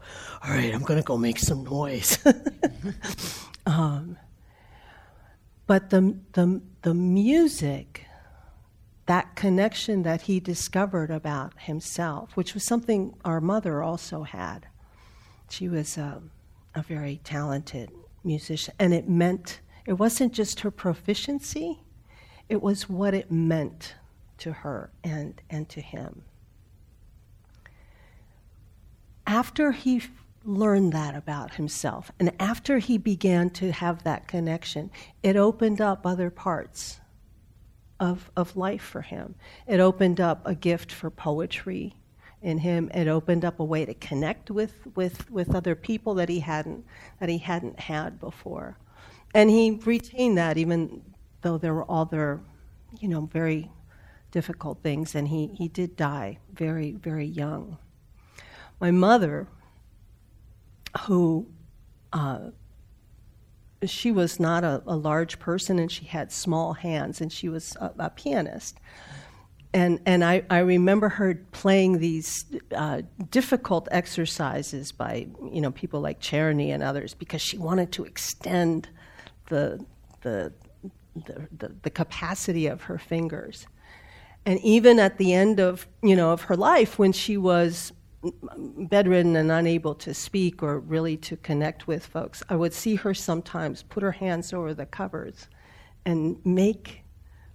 All 0.43 0.51
right, 0.51 0.73
I'm 0.73 0.83
going 0.83 0.99
to 0.99 1.05
go 1.05 1.17
make 1.17 1.39
some 1.39 1.63
noise. 1.63 2.17
um, 3.65 4.17
but 5.67 5.89
the, 5.89 6.17
the, 6.33 6.61
the 6.81 6.93
music, 6.93 8.05
that 9.05 9.35
connection 9.35 10.03
that 10.03 10.23
he 10.23 10.39
discovered 10.39 11.11
about 11.11 11.53
himself, 11.59 12.35
which 12.35 12.53
was 12.53 12.63
something 12.63 13.15
our 13.23 13.41
mother 13.41 13.83
also 13.83 14.23
had, 14.23 14.67
she 15.49 15.67
was 15.67 15.97
um, 15.97 16.31
a 16.75 16.81
very 16.81 17.19
talented 17.23 17.91
musician, 18.23 18.73
and 18.79 18.93
it 18.93 19.07
meant 19.07 19.61
it 19.89 19.97
wasn't 19.97 20.31
just 20.31 20.59
her 20.59 20.69
proficiency, 20.69 21.79
it 22.47 22.61
was 22.61 22.87
what 22.87 23.15
it 23.15 23.31
meant 23.31 23.95
to 24.37 24.53
her 24.53 24.91
and, 25.03 25.41
and 25.49 25.67
to 25.67 25.81
him. 25.81 26.21
After 29.25 29.71
he 29.71 30.03
learned 30.45 30.93
that 30.93 31.15
about 31.15 31.55
himself, 31.55 32.11
and 32.19 32.31
after 32.39 32.77
he 32.77 32.99
began 32.99 33.49
to 33.49 33.71
have 33.71 34.03
that 34.03 34.27
connection, 34.27 34.91
it 35.23 35.35
opened 35.35 35.81
up 35.81 36.05
other 36.05 36.29
parts 36.29 36.99
of, 37.99 38.29
of 38.37 38.55
life 38.55 38.83
for 38.83 39.01
him. 39.01 39.33
It 39.65 39.79
opened 39.79 40.21
up 40.21 40.45
a 40.45 40.53
gift 40.53 40.91
for 40.91 41.09
poetry 41.09 41.95
in 42.43 42.59
him. 42.59 42.91
It 42.93 43.07
opened 43.07 43.43
up 43.43 43.59
a 43.59 43.65
way 43.65 43.85
to 43.85 43.95
connect 43.95 44.51
with, 44.51 44.85
with, 44.95 45.31
with 45.31 45.55
other 45.55 45.73
people 45.73 46.13
that 46.13 46.29
he 46.29 46.41
hadn't 46.41 46.85
that 47.19 47.27
he 47.27 47.39
hadn't 47.39 47.79
had 47.79 48.19
before 48.19 48.77
and 49.33 49.49
he 49.49 49.71
retained 49.71 50.37
that 50.37 50.57
even 50.57 51.01
though 51.41 51.57
there 51.57 51.73
were 51.73 51.89
other, 51.89 52.41
you 52.99 53.07
know, 53.07 53.21
very 53.31 53.69
difficult 54.31 54.81
things, 54.83 55.15
and 55.15 55.27
he, 55.27 55.47
he 55.47 55.67
did 55.67 55.95
die 55.95 56.39
very, 56.53 56.91
very 56.91 57.25
young. 57.25 57.77
My 58.79 58.91
mother, 58.91 59.47
who 61.01 61.47
uh, 62.13 62.49
she 63.85 64.11
was 64.11 64.39
not 64.39 64.63
a, 64.63 64.81
a, 64.87 64.95
large 64.95 65.39
person 65.39 65.79
and 65.79 65.91
she 65.91 66.05
had 66.05 66.31
small 66.31 66.73
hands, 66.73 67.21
and 67.21 67.31
she 67.31 67.49
was 67.49 67.75
a, 67.79 67.91
a 67.99 68.09
pianist. 68.09 68.79
And, 69.71 69.99
and 70.07 70.23
I, 70.23 70.43
I 70.49 70.59
remember 70.59 71.09
her 71.09 71.35
playing 71.51 71.99
these 71.99 72.45
uh, 72.75 73.03
difficult 73.29 73.87
exercises 73.91 74.91
by 74.91 75.27
you 75.51 75.61
know 75.61 75.69
people 75.69 76.01
like 76.01 76.19
Czerny 76.19 76.73
and 76.73 76.81
others 76.81 77.13
because 77.13 77.41
she 77.41 77.57
wanted 77.57 77.91
to 77.91 78.03
extend 78.03 78.89
the, 79.49 79.85
the, 80.21 80.53
the, 81.15 81.75
the, 81.81 81.89
capacity 81.89 82.67
of 82.67 82.83
her 82.83 82.97
fingers. 82.97 83.67
And 84.45 84.59
even 84.61 84.99
at 84.99 85.17
the 85.17 85.33
end 85.33 85.59
of, 85.59 85.87
you 86.01 86.15
know, 86.15 86.31
of 86.31 86.43
her 86.43 86.55
life, 86.55 86.97
when 86.97 87.11
she 87.11 87.37
was 87.37 87.91
bedridden 88.89 89.35
and 89.35 89.51
unable 89.51 89.95
to 89.95 90.13
speak 90.13 90.61
or 90.63 90.79
really 90.79 91.17
to 91.17 91.37
connect 91.37 91.87
with 91.87 92.05
folks, 92.05 92.43
I 92.49 92.55
would 92.55 92.73
see 92.73 92.95
her 92.95 93.13
sometimes 93.13 93.83
put 93.83 94.03
her 94.03 94.11
hands 94.11 94.53
over 94.53 94.73
the 94.73 94.85
covers 94.85 95.47
and 96.05 96.37
make, 96.45 97.03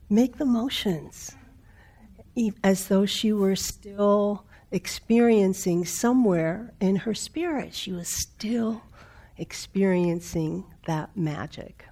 make 0.09 0.37
the 0.37 0.45
motions 0.45 1.35
as 2.63 2.89
though 2.89 3.07
she 3.07 3.33
were 3.33 3.57
still 3.57 4.45
experiencing 4.71 5.85
somewhere 5.85 6.75
in 6.81 6.97
her 6.97 7.15
spirit. 7.15 7.75
She 7.75 7.93
was 7.93 8.09
still 8.09 8.83
experiencing 9.37 10.65
that 10.87 11.17
magic. 11.17 11.85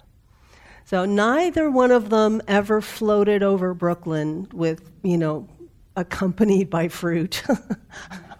So 0.85 1.05
neither 1.05 1.71
one 1.71 1.91
of 1.91 2.09
them 2.09 2.41
ever 2.47 2.81
floated 2.81 3.41
over 3.41 3.73
Brooklyn 3.73 4.47
with, 4.53 4.91
you 5.01 5.17
know, 5.17 5.47
accompanied 5.95 6.69
by 6.69 6.87
fruit. 6.87 7.43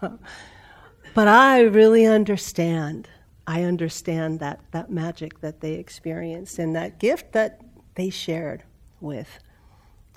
but 1.14 1.28
I 1.28 1.60
really 1.62 2.06
understand. 2.06 3.08
I 3.46 3.62
understand 3.62 4.40
that, 4.40 4.60
that 4.72 4.90
magic 4.90 5.40
that 5.40 5.60
they 5.60 5.74
experienced 5.74 6.58
and 6.58 6.74
that 6.76 6.98
gift 6.98 7.32
that 7.32 7.60
they 7.94 8.10
shared 8.10 8.62
with, 9.00 9.38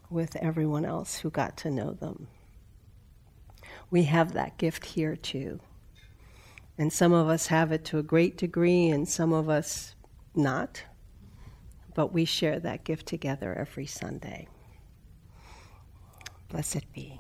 with 0.10 0.36
everyone 0.38 0.86
else 0.86 1.20
who 1.20 1.30
got 1.30 1.58
to 1.58 1.72
know 1.72 1.92
them. 1.92 2.28
We 3.90 4.04
have 4.04 4.34
that 4.34 4.58
gift 4.58 4.86
here 4.86 5.16
too. 5.16 5.60
And 6.78 6.92
some 6.94 7.14
of 7.14 7.28
us 7.28 7.48
have 7.48 7.72
it 7.72 7.86
to 7.86 7.98
a 7.98 8.04
great 8.04 8.38
degree, 8.38 8.90
and 8.90 9.10
some 9.10 9.34
of 9.34 9.50
us 9.50 9.96
not. 10.38 10.84
But 11.96 12.14
we 12.14 12.26
share 12.26 12.60
that 12.60 12.84
gift 12.84 13.08
together 13.08 13.54
every 13.56 13.88
Sunday. 13.88 14.48
Blessed 16.50 16.92
be. 16.94 17.20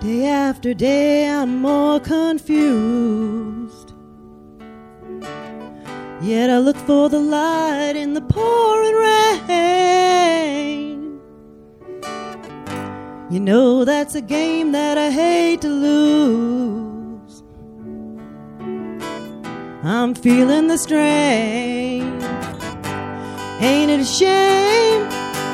Day 0.00 0.26
after 0.26 0.72
day, 0.72 1.28
I'm 1.28 1.60
more 1.60 2.00
confused. 2.00 3.92
Yet 6.22 6.48
I 6.48 6.58
look 6.58 6.76
for 6.76 7.08
the 7.08 7.18
light 7.18 7.94
in 7.96 8.14
the 8.14 8.20
pouring 8.20 8.94
rain. 8.94 10.35
You 13.28 13.40
know 13.40 13.84
that's 13.84 14.14
a 14.14 14.20
game 14.20 14.70
that 14.70 14.96
I 14.96 15.10
hate 15.10 15.60
to 15.62 15.68
lose. 15.68 17.42
I'm 19.82 20.14
feeling 20.14 20.68
the 20.68 20.76
strain. 20.78 22.22
Ain't 23.60 23.90
it 23.90 23.98
a 23.98 24.04
shame? 24.04 25.08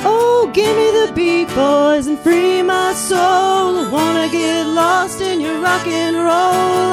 Oh, 0.04 0.50
give 0.52 0.76
me 0.76 0.90
the 0.90 1.12
beat, 1.14 1.48
boys, 1.54 2.08
and 2.08 2.18
free 2.18 2.60
my 2.60 2.92
soul. 2.92 3.78
I 3.78 3.88
wanna 3.90 4.28
get 4.30 4.66
lost 4.66 5.22
in 5.22 5.40
your 5.40 5.58
rock 5.60 5.86
and 5.86 6.16
roll 6.16 6.92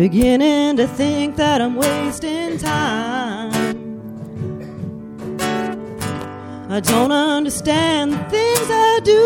Beginning 0.00 0.78
to 0.78 0.86
think 0.86 1.36
that 1.36 1.60
I'm 1.60 1.76
wasting 1.76 2.56
time. 2.56 3.52
I 6.70 6.80
don't 6.80 7.12
understand 7.12 8.14
the 8.14 8.24
things 8.30 8.66
I 8.70 9.00
do. 9.04 9.20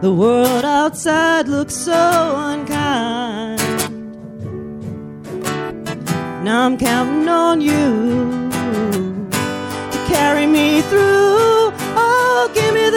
The 0.00 0.12
world 0.12 0.64
outside 0.64 1.48
looks 1.48 1.74
so 1.74 2.36
unkind. 2.36 3.58
Now 6.44 6.66
I'm 6.66 6.78
counting 6.78 7.26
on 7.28 7.60
you 7.60 8.48
to 9.90 9.98
carry 10.06 10.46
me 10.46 10.82
through. 10.82 11.59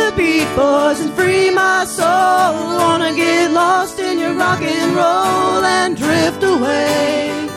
The 0.04 0.12
beat, 0.18 0.50
boys, 0.54 1.00
and 1.00 1.14
free 1.14 1.50
my 1.50 1.86
soul. 1.86 2.76
Wanna 2.78 3.14
get 3.16 3.52
lost 3.52 4.00
in 4.00 4.20
your 4.20 4.34
rock 4.34 4.62
and 4.62 4.94
roll 4.94 5.64
and 5.64 5.96
drift 5.96 6.44
away 6.44 7.48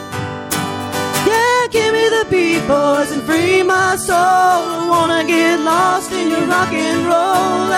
Yeah, 1.26 1.66
give 1.72 1.92
me 1.92 2.09
the 2.16 2.24
beat, 2.30 2.62
boys, 2.68 3.11
and 3.11 3.24
free 3.24 3.64
my 3.64 3.96
soul. 3.96 4.88
Wanna 4.92 5.24
get 5.26 5.59
lost 5.59 6.12
in 6.12 6.30
your 6.30 6.46
rock 6.46 6.72
and 6.72 7.04
roll 7.12 7.75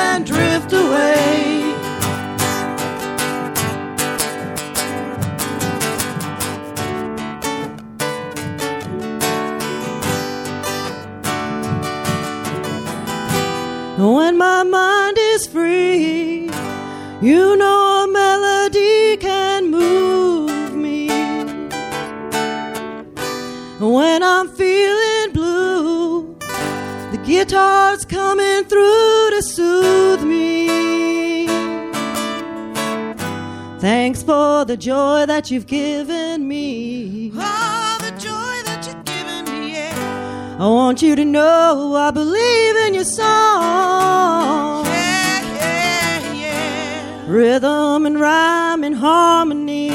for 34.29 34.67
the 34.67 34.77
joy 34.77 35.25
that 35.25 35.51
you've 35.51 35.67
given 35.67 36.47
me. 36.47 37.33
Oh, 37.35 37.97
the 37.99 38.11
joy 38.11 38.57
that 38.69 38.87
you've 38.87 39.03
given 39.07 39.43
me, 39.51 39.73
yeah. 39.73 40.59
I 40.61 40.67
want 40.67 41.01
you 41.01 41.17
to 41.17 41.25
know 41.25 41.95
I 41.97 42.11
believe 42.11 42.77
in 42.85 42.93
your 42.93 43.05
song. 43.05 44.85
Yeah, 44.85 45.41
yeah, 45.63 46.33
yeah. 46.35 47.25
Rhythm 47.27 48.05
and 48.05 48.21
rhyme 48.21 48.85
and 48.85 48.95
harmony. 48.95 49.89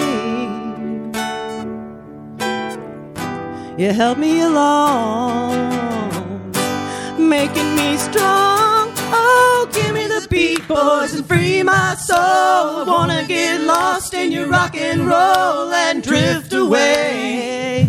You 3.78 3.94
help 3.94 4.18
me 4.18 4.42
along, 4.42 5.54
making 7.20 7.76
me 7.76 7.98
strong. 7.98 8.92
Oh, 9.22 9.70
give 9.72 9.94
me 9.94 10.03
beat, 10.34 10.68
boys, 10.68 11.14
and 11.14 11.26
free 11.28 11.62
my 11.62 11.94
soul. 11.94 12.18
I 12.18 12.84
wanna 12.88 13.24
get 13.28 13.62
lost 13.62 14.16
in 14.16 14.32
your 14.32 14.48
rock 14.48 14.76
and 14.76 15.06
roll 15.06 15.72
and 15.72 16.02
drift 16.02 16.52
away. 16.54 17.88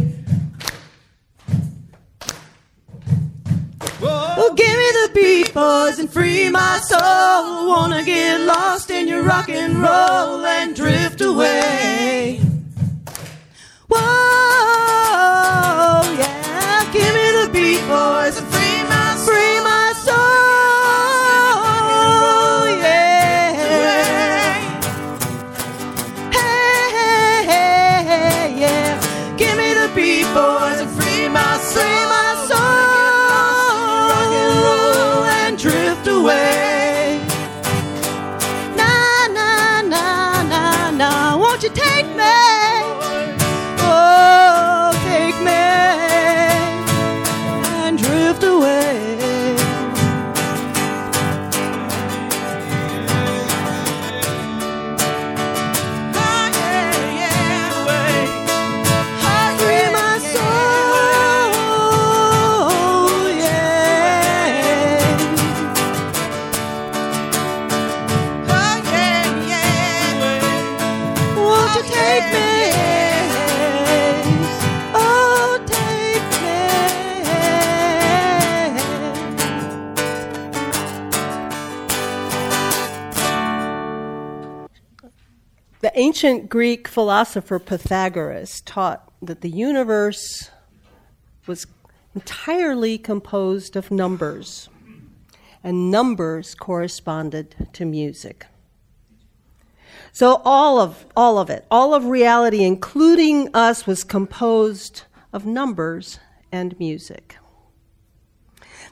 Oh, 4.43 4.53
give 4.61 4.77
me 4.83 4.91
the 5.01 5.09
beat, 5.15 5.55
boys, 5.55 5.99
and 5.99 6.11
free 6.17 6.51
my 6.51 6.77
soul. 6.91 7.01
I 7.01 7.65
wanna 7.67 8.03
get 8.05 8.41
lost 8.41 8.91
in 8.91 9.09
your 9.09 9.23
rock 9.23 9.49
and 9.49 9.73
roll 9.81 10.45
and 10.45 10.77
drift 10.77 11.23
away. 11.23 12.41
Whoa, 13.89 14.03
yeah, 16.21 16.93
give 16.93 17.13
me 17.19 17.27
the 17.41 17.47
beat, 17.55 17.83
boys, 17.89 18.24
ancient 86.25 86.49
Greek 86.49 86.89
philosopher 86.89 87.59
Pythagoras 87.59 88.63
taught 88.63 89.13
that 89.21 89.43
the 89.43 89.51
universe 89.51 90.49
was 91.47 91.67
entirely 92.15 92.97
composed 92.97 93.77
of 93.77 93.91
numbers, 93.91 94.71
and 95.63 95.91
numbers 95.91 96.55
corresponded 96.55 97.69
to 97.75 97.85
music. 97.85 98.47
So 100.13 100.41
all 100.47 100.81
of 100.81 101.05
all 101.15 101.37
of 101.37 101.51
it, 101.51 101.67
all 101.71 101.93
of 101.93 102.07
reality 102.07 102.65
including 102.65 103.51
us 103.53 103.87
was 103.87 104.03
composed 104.03 105.03
of 105.31 105.45
numbers 105.45 106.21
and 106.51 106.79
music. 106.79 107.37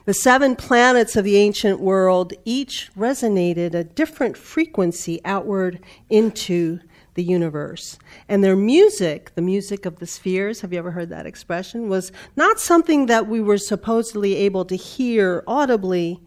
The 0.05 0.13
seven 0.13 0.55
planets 0.55 1.15
of 1.15 1.25
the 1.25 1.37
ancient 1.37 1.79
world 1.79 2.33
each 2.45 2.91
resonated 2.95 3.73
a 3.73 3.83
different 3.83 4.37
frequency 4.37 5.19
outward 5.25 5.79
into 6.11 6.79
the 7.15 7.23
universe. 7.23 7.97
And 8.27 8.43
their 8.43 8.55
music, 8.55 9.33
the 9.35 9.41
music 9.41 9.85
of 9.85 9.99
the 9.99 10.07
spheres, 10.07 10.61
have 10.61 10.73
you 10.73 10.79
ever 10.79 10.91
heard 10.91 11.09
that 11.09 11.25
expression, 11.25 11.89
was 11.89 12.11
not 12.35 12.59
something 12.59 13.05
that 13.07 13.27
we 13.27 13.41
were 13.41 13.57
supposedly 13.57 14.35
able 14.35 14.65
to 14.65 14.75
hear 14.75 15.43
audibly, 15.47 16.21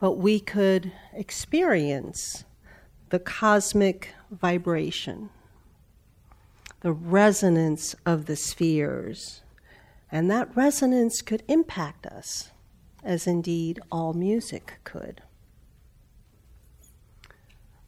but 0.00 0.12
we 0.12 0.40
could 0.40 0.92
experience 1.12 2.44
the 3.10 3.18
cosmic 3.18 4.14
vibration, 4.30 5.30
the 6.80 6.92
resonance 6.92 7.94
of 8.04 8.26
the 8.26 8.36
spheres. 8.36 9.42
And 10.10 10.30
that 10.30 10.54
resonance 10.56 11.22
could 11.22 11.42
impact 11.48 12.06
us 12.06 12.50
as 13.04 13.26
indeed 13.26 13.80
all 13.90 14.12
music 14.12 14.80
could. 14.84 15.22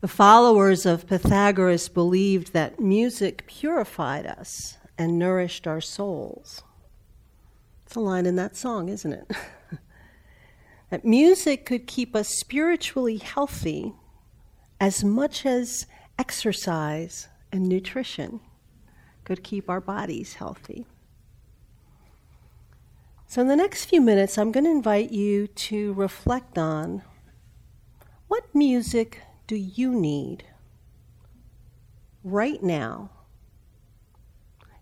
The 0.04 0.08
followers 0.08 0.84
of 0.84 1.06
Pythagoras 1.06 1.88
believed 1.88 2.52
that 2.52 2.78
music 2.78 3.46
purified 3.46 4.26
us 4.26 4.76
and 4.98 5.18
nourished 5.18 5.66
our 5.66 5.80
souls. 5.80 6.62
It's 7.86 7.96
a 7.96 8.00
line 8.00 8.26
in 8.26 8.36
that 8.36 8.54
song, 8.54 8.90
isn't 8.90 9.14
it? 9.14 9.30
that 10.90 11.06
music 11.06 11.64
could 11.64 11.86
keep 11.86 12.14
us 12.14 12.28
spiritually 12.28 13.16
healthy 13.16 13.94
as 14.78 15.02
much 15.02 15.46
as 15.46 15.86
exercise 16.18 17.28
and 17.50 17.66
nutrition 17.66 18.40
could 19.24 19.42
keep 19.42 19.70
our 19.70 19.80
bodies 19.80 20.34
healthy. 20.34 20.84
So, 23.26 23.40
in 23.40 23.48
the 23.48 23.56
next 23.56 23.86
few 23.86 24.02
minutes, 24.02 24.36
I'm 24.36 24.52
going 24.52 24.64
to 24.64 24.70
invite 24.70 25.12
you 25.12 25.46
to 25.46 25.94
reflect 25.94 26.58
on 26.58 27.00
what 28.28 28.54
music 28.54 29.22
do 29.46 29.56
you 29.56 29.92
need 29.92 30.44
right 32.22 32.62
now 32.62 33.10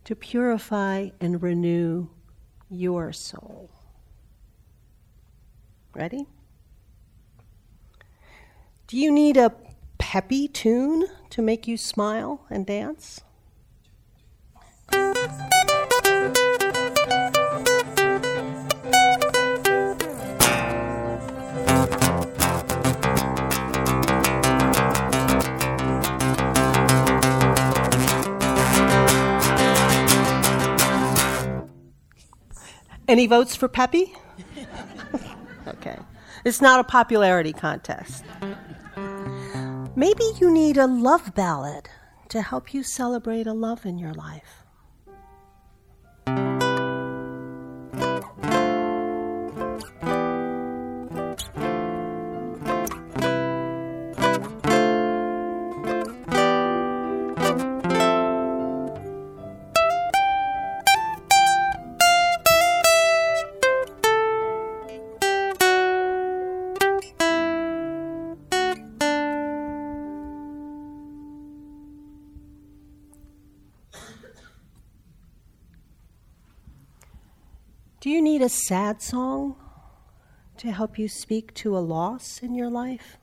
to 0.04 0.14
purify 0.14 1.08
and 1.20 1.42
renew 1.42 2.08
your 2.70 3.12
soul? 3.12 3.70
Ready? 5.94 6.26
Do 8.86 8.96
you 8.96 9.10
need 9.10 9.36
a 9.36 9.52
peppy 9.98 10.48
tune 10.48 11.06
to 11.30 11.42
make 11.42 11.66
you 11.66 11.76
smile 11.76 12.46
and 12.50 12.66
dance? 12.66 13.20
Any 33.12 33.26
votes 33.26 33.54
for 33.54 33.68
Peppy? 33.68 34.14
okay. 35.68 35.98
It's 36.46 36.62
not 36.62 36.80
a 36.80 36.84
popularity 36.84 37.52
contest. 37.52 38.24
Maybe 39.94 40.24
you 40.40 40.50
need 40.50 40.78
a 40.78 40.86
love 40.86 41.34
ballad 41.34 41.90
to 42.30 42.40
help 42.40 42.72
you 42.72 42.82
celebrate 42.82 43.46
a 43.46 43.52
love 43.52 43.84
in 43.84 43.98
your 43.98 44.14
life. 44.14 44.64
You 78.12 78.20
need 78.20 78.42
a 78.42 78.48
sad 78.48 79.00
song 79.00 79.56
to 80.58 80.70
help 80.70 80.98
you 80.98 81.08
speak 81.08 81.54
to 81.54 81.74
a 81.76 81.80
loss 81.80 82.40
in 82.42 82.54
your 82.54 82.68
life? 82.68 83.16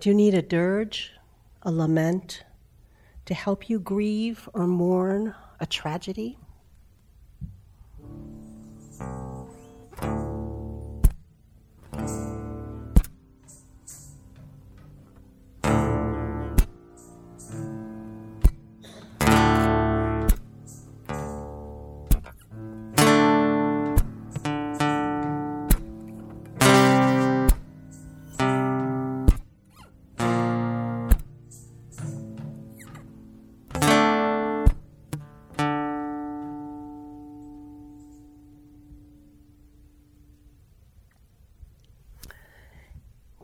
Do 0.00 0.08
you 0.08 0.14
need 0.14 0.32
a 0.32 0.40
dirge, 0.40 1.12
a 1.62 1.70
lament 1.70 2.44
to 3.26 3.34
help 3.34 3.68
you 3.68 3.78
grieve 3.78 4.48
or 4.54 4.66
mourn 4.66 5.34
a 5.60 5.66
tragedy? 5.66 6.38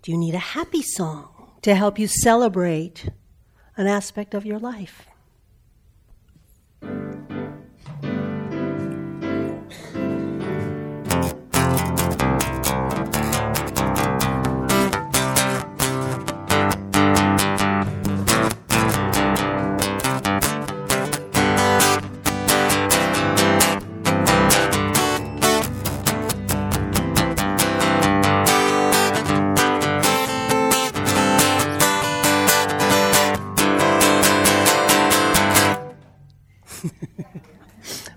Do 0.07 0.13
you 0.13 0.19
need 0.19 0.37
a 0.37 0.55
happy 0.55 0.83
song 0.83 1.31
to 1.63 1.75
help 1.75 1.99
you 1.99 2.07
celebrate 2.07 3.11
an 3.77 3.89
aspect 3.89 4.35
of 4.35 4.47
your 4.47 4.61
life? 4.61 5.09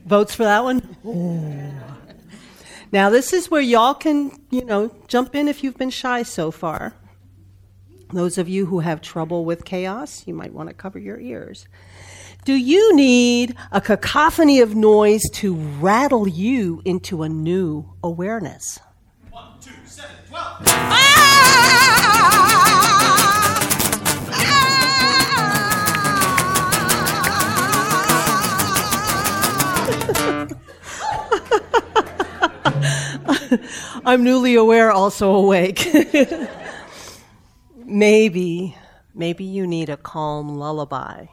Votes 0.09 0.33
for 0.33 0.43
that 0.43 0.63
one? 0.63 0.81
Now, 2.91 3.11
this 3.11 3.31
is 3.31 3.51
where 3.51 3.61
y'all 3.61 3.93
can, 3.93 4.31
you 4.49 4.65
know, 4.65 4.91
jump 5.07 5.35
in 5.35 5.47
if 5.47 5.63
you've 5.63 5.77
been 5.77 5.91
shy 5.91 6.23
so 6.23 6.49
far. 6.49 6.95
Those 8.11 8.39
of 8.39 8.49
you 8.49 8.65
who 8.65 8.79
have 8.79 9.01
trouble 9.01 9.45
with 9.45 9.65
chaos, 9.65 10.25
you 10.25 10.33
might 10.33 10.51
want 10.51 10.67
to 10.69 10.73
cover 10.73 10.97
your 10.97 11.19
ears. 11.19 11.67
Do 12.43 12.55
you 12.55 12.95
need 12.95 13.55
a 13.71 13.79
cacophony 13.79 14.61
of 14.61 14.73
noise 14.73 15.21
to 15.33 15.53
rattle 15.53 16.27
you 16.27 16.81
into 16.85 17.21
a 17.21 17.29
new 17.29 17.93
awareness? 18.03 18.79
One, 19.29 19.59
two, 19.61 19.69
seven, 19.85 20.15
twelve. 20.27 20.57
Ah! 20.65 22.48
I'm 34.05 34.23
newly 34.23 34.55
aware, 34.55 34.91
also 34.91 35.33
awake. 35.33 35.87
maybe, 37.85 38.77
maybe 39.13 39.43
you 39.43 39.67
need 39.67 39.89
a 39.89 39.97
calm 39.97 40.57
lullaby 40.57 41.25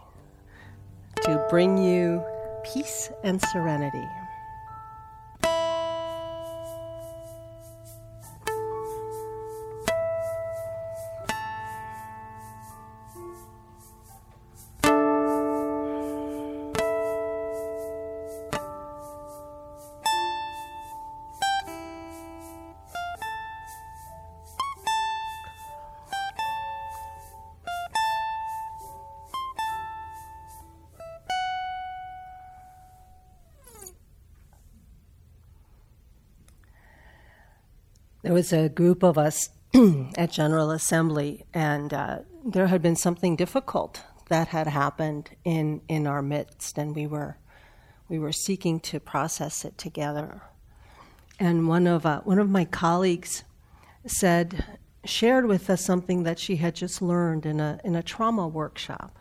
to 1.22 1.46
bring 1.50 1.78
you 1.78 2.24
peace 2.64 3.10
and 3.22 3.40
serenity. 3.52 4.08
There 38.26 38.34
was 38.34 38.52
a 38.52 38.68
group 38.68 39.04
of 39.04 39.16
us 39.18 39.50
at 40.16 40.32
General 40.32 40.72
Assembly, 40.72 41.46
and 41.54 41.94
uh, 41.94 42.18
there 42.44 42.66
had 42.66 42.82
been 42.82 42.96
something 42.96 43.36
difficult 43.36 44.02
that 44.30 44.48
had 44.48 44.66
happened 44.66 45.30
in, 45.44 45.80
in 45.86 46.08
our 46.08 46.22
midst, 46.22 46.76
and 46.76 46.92
we 46.92 47.06
were 47.06 47.36
we 48.08 48.18
were 48.18 48.32
seeking 48.32 48.80
to 48.80 48.98
process 48.98 49.64
it 49.64 49.78
together. 49.78 50.42
And 51.38 51.68
one 51.68 51.86
of 51.86 52.04
uh, 52.04 52.22
one 52.22 52.40
of 52.40 52.50
my 52.50 52.64
colleagues 52.64 53.44
said, 54.08 54.80
shared 55.04 55.46
with 55.46 55.70
us 55.70 55.84
something 55.84 56.24
that 56.24 56.40
she 56.40 56.56
had 56.56 56.74
just 56.74 57.00
learned 57.00 57.46
in 57.46 57.60
a 57.60 57.78
in 57.84 57.94
a 57.94 58.02
trauma 58.02 58.48
workshop. 58.48 59.20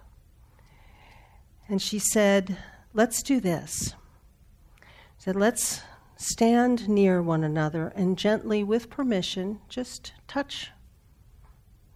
And 1.69 1.79
she 1.79 1.99
said, 1.99 2.57
"Let's 2.91 3.21
do 3.21 3.39
this." 3.39 3.93
Said, 5.19 5.35
"Let's 5.35 5.83
stand 6.17 6.87
near 6.87 7.21
one 7.21 7.43
another 7.43 7.89
and 7.95 8.17
gently, 8.17 8.63
with 8.63 8.89
permission, 8.89 9.59
just 9.69 10.13
touch 10.27 10.71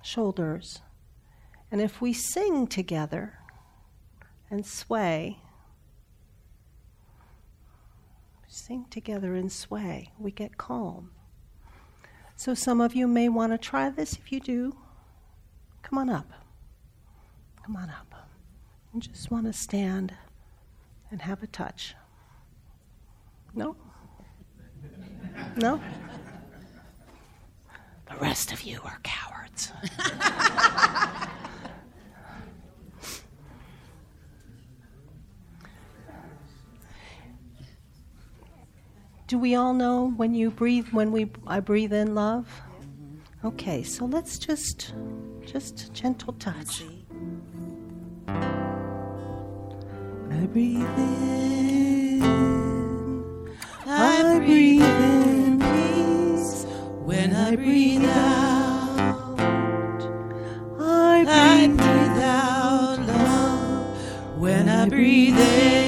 shoulders. 0.02 0.82
And 1.72 1.82
if 1.82 2.02
we 2.02 2.14
sing 2.14 2.68
together 2.68 3.40
and 4.50 4.66
sway, 4.66 5.40
sing 8.48 8.86
together 8.90 9.36
and 9.36 9.52
sway, 9.52 10.12
we 10.18 10.32
get 10.32 10.58
calm. 10.58 11.12
So 12.36 12.54
some 12.54 12.82
of 12.82 12.96
you 12.96 13.08
may 13.08 13.30
want 13.30 13.52
to 13.52 13.58
try 13.58 13.90
this. 13.90 14.14
If 14.14 14.32
you 14.32 14.40
do, 14.40 14.76
come 15.82 16.00
on 16.00 16.10
up. 16.10 16.32
Come 17.66 17.76
on 17.76 17.90
up. 17.90 18.30
You 18.94 19.02
just 19.02 19.30
want 19.30 19.46
to 19.46 19.54
stand 19.54 20.14
and 21.12 21.22
have 21.22 21.44
a 21.44 21.48
touch. 21.48 21.96
No? 23.54 23.76
No? 25.56 25.80
The 28.10 28.18
rest 28.18 28.52
of 28.52 28.64
you 28.64 28.82
are 28.84 29.00
cowards. 29.04 29.72
Do 39.28 39.38
we 39.38 39.54
all 39.54 39.76
know 39.76 40.12
when 40.18 40.34
you 40.34 40.50
breathe 40.50 40.88
when 40.90 41.12
we 41.12 41.30
I 41.46 41.60
breathe 41.60 41.94
in 41.94 42.16
love? 42.16 42.50
Okay, 43.46 43.84
so 43.84 44.06
let's 44.06 44.40
just 44.40 44.96
just 45.46 45.94
gentle 45.94 46.34
touch. 46.34 46.82
I 48.28 48.42
breathe 50.52 50.82
in, 50.98 52.59
I 57.50 57.56
breathe 57.56 58.06
out. 58.06 59.40
I 60.80 61.24
breathe, 61.24 61.28
I 61.28 61.68
breathe 61.68 62.24
out 62.24 63.00
love 63.08 64.38
when 64.38 64.70
I 64.70 64.88
breathe 64.88 65.40
in. 65.40 65.79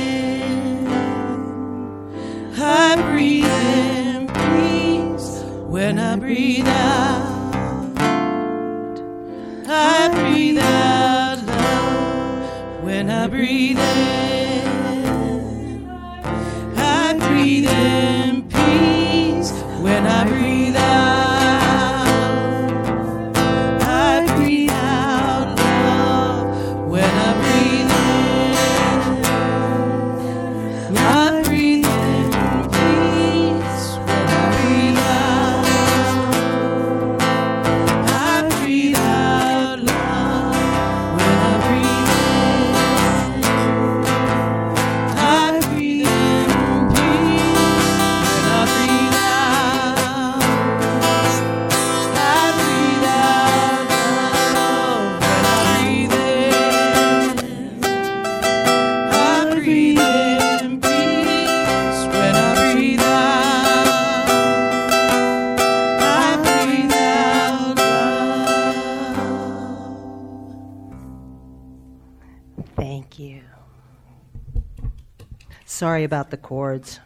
Sorry 75.92 76.06
about 76.06 76.30
the 76.30 76.38
chords. 76.38 77.02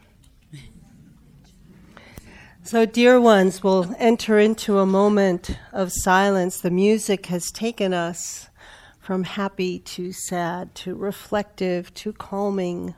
So, 2.62 2.86
dear 2.86 3.20
ones, 3.20 3.64
we'll 3.64 3.96
enter 3.98 4.38
into 4.38 4.78
a 4.78 4.86
moment 4.86 5.58
of 5.74 5.92
silence. 5.92 6.62
The 6.62 6.70
music 6.70 7.26
has 7.26 7.50
taken 7.50 7.96
us 7.96 8.48
from 9.00 9.24
happy 9.24 9.80
to 9.80 10.12
sad 10.12 10.76
to 10.76 10.94
reflective 10.94 11.96
to 11.96 12.14
calming. 12.14 12.94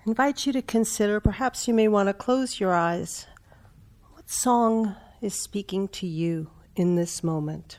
I 0.00 0.08
invite 0.08 0.44
you 0.44 0.52
to 0.54 0.62
consider, 0.62 1.20
perhaps 1.20 1.68
you 1.68 1.74
may 1.74 1.86
want 1.86 2.08
to 2.08 2.12
close 2.12 2.58
your 2.58 2.74
eyes. 2.74 3.28
What 4.14 4.28
song 4.28 4.96
is 5.20 5.40
speaking 5.40 5.86
to 5.90 6.08
you 6.08 6.50
in 6.74 6.96
this 6.96 7.22
moment? 7.22 7.78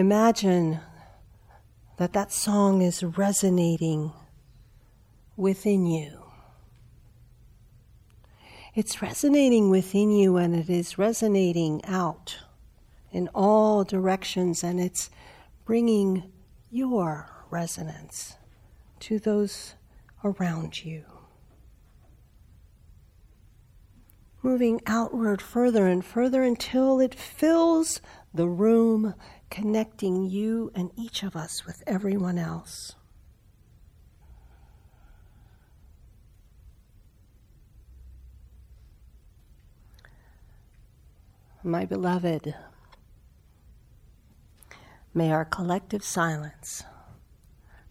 Imagine 0.00 0.80
that 1.98 2.14
that 2.14 2.32
song 2.32 2.80
is 2.80 3.04
resonating 3.04 4.14
within 5.36 5.84
you. 5.84 6.22
It's 8.74 9.02
resonating 9.02 9.68
within 9.68 10.10
you 10.10 10.38
and 10.38 10.56
it 10.56 10.70
is 10.70 10.96
resonating 10.96 11.84
out 11.84 12.38
in 13.12 13.28
all 13.34 13.84
directions 13.84 14.64
and 14.64 14.80
it's 14.80 15.10
bringing 15.66 16.32
your 16.70 17.28
resonance 17.50 18.36
to 19.00 19.18
those 19.18 19.74
around 20.24 20.82
you. 20.82 21.04
Moving 24.42 24.80
outward 24.86 25.42
further 25.42 25.86
and 25.86 26.02
further 26.02 26.42
until 26.42 27.00
it 27.00 27.14
fills 27.14 28.00
the 28.32 28.48
room, 28.48 29.14
connecting 29.50 30.24
you 30.24 30.70
and 30.74 30.90
each 30.96 31.22
of 31.22 31.36
us 31.36 31.66
with 31.66 31.82
everyone 31.86 32.38
else. 32.38 32.94
My 41.62 41.84
beloved, 41.84 42.54
may 45.12 45.30
our 45.30 45.44
collective 45.44 46.02
silence 46.02 46.84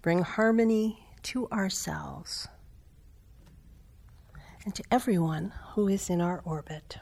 bring 0.01 0.23
harmony 0.23 1.05
to 1.21 1.47
ourselves 1.49 2.47
and 4.65 4.73
to 4.73 4.83
everyone 4.89 5.53
who 5.73 5.87
is 5.87 6.09
in 6.09 6.19
our 6.19 6.41
orbit. 6.45 6.97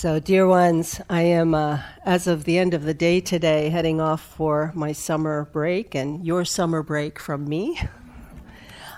So, 0.00 0.18
dear 0.18 0.46
ones, 0.46 0.98
I 1.10 1.20
am, 1.24 1.54
uh, 1.54 1.82
as 2.06 2.26
of 2.26 2.44
the 2.44 2.56
end 2.56 2.72
of 2.72 2.84
the 2.84 2.94
day 2.94 3.20
today, 3.20 3.68
heading 3.68 4.00
off 4.00 4.22
for 4.22 4.72
my 4.74 4.92
summer 4.92 5.50
break 5.52 5.94
and 5.94 6.24
your 6.24 6.46
summer 6.46 6.82
break 6.82 7.18
from 7.18 7.46
me. 7.46 7.78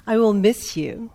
I 0.06 0.16
will 0.18 0.32
miss 0.32 0.76
you. 0.76 1.10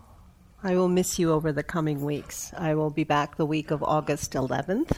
I 0.62 0.76
will 0.76 0.88
miss 0.88 1.18
you 1.18 1.32
over 1.32 1.52
the 1.52 1.62
coming 1.62 2.04
weeks. 2.04 2.52
I 2.58 2.74
will 2.74 2.90
be 2.90 3.04
back 3.04 3.36
the 3.36 3.46
week 3.46 3.70
of 3.70 3.82
August 3.82 4.32
11th, 4.32 4.92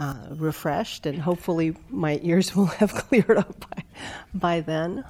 uh, 0.00 0.16
refreshed, 0.30 1.06
and 1.06 1.20
hopefully 1.20 1.76
my 1.88 2.18
ears 2.24 2.56
will 2.56 2.66
have 2.66 2.92
cleared 2.92 3.38
up 3.38 3.70
by, 3.70 3.84
by 4.34 4.60
then. 4.62 5.04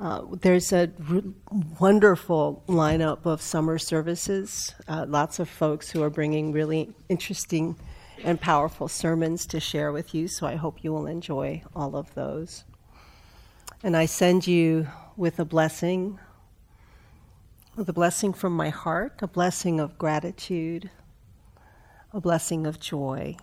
Uh, 0.00 0.22
there's 0.40 0.72
a 0.72 0.90
r- 1.08 1.22
wonderful 1.78 2.64
lineup 2.66 3.26
of 3.26 3.40
summer 3.40 3.78
services. 3.78 4.74
Uh, 4.88 5.06
lots 5.08 5.38
of 5.38 5.48
folks 5.48 5.88
who 5.88 6.02
are 6.02 6.10
bringing 6.10 6.50
really 6.50 6.92
interesting 7.08 7.76
and 8.24 8.40
powerful 8.40 8.88
sermons 8.88 9.46
to 9.46 9.60
share 9.60 9.92
with 9.92 10.14
you, 10.14 10.28
so 10.28 10.46
I 10.46 10.54
hope 10.54 10.84
you 10.84 10.92
will 10.92 11.06
enjoy 11.06 11.62
all 11.74 11.96
of 11.96 12.14
those. 12.14 12.64
And 13.82 13.96
I 13.96 14.06
send 14.06 14.46
you 14.46 14.86
with 15.16 15.40
a 15.40 15.44
blessing, 15.44 16.18
with 17.74 17.88
a 17.88 17.92
blessing 17.92 18.32
from 18.32 18.56
my 18.56 18.68
heart, 18.68 19.20
a 19.22 19.26
blessing 19.26 19.80
of 19.80 19.98
gratitude, 19.98 20.90
a 22.12 22.20
blessing 22.20 22.66
of 22.66 22.78
joy, 22.78 23.36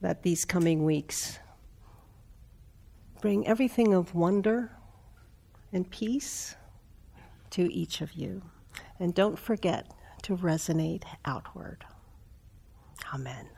that 0.00 0.22
these 0.22 0.44
coming 0.44 0.84
weeks 0.84 1.38
bring 3.20 3.46
everything 3.46 3.94
of 3.94 4.14
wonder 4.14 4.72
and 5.72 5.88
peace 5.90 6.56
to 7.50 7.72
each 7.72 8.00
of 8.00 8.12
you. 8.12 8.42
And 8.98 9.14
don't 9.14 9.38
forget 9.38 9.90
to 10.22 10.36
resonate 10.36 11.04
outward. 11.24 11.84
Amen. 13.14 13.55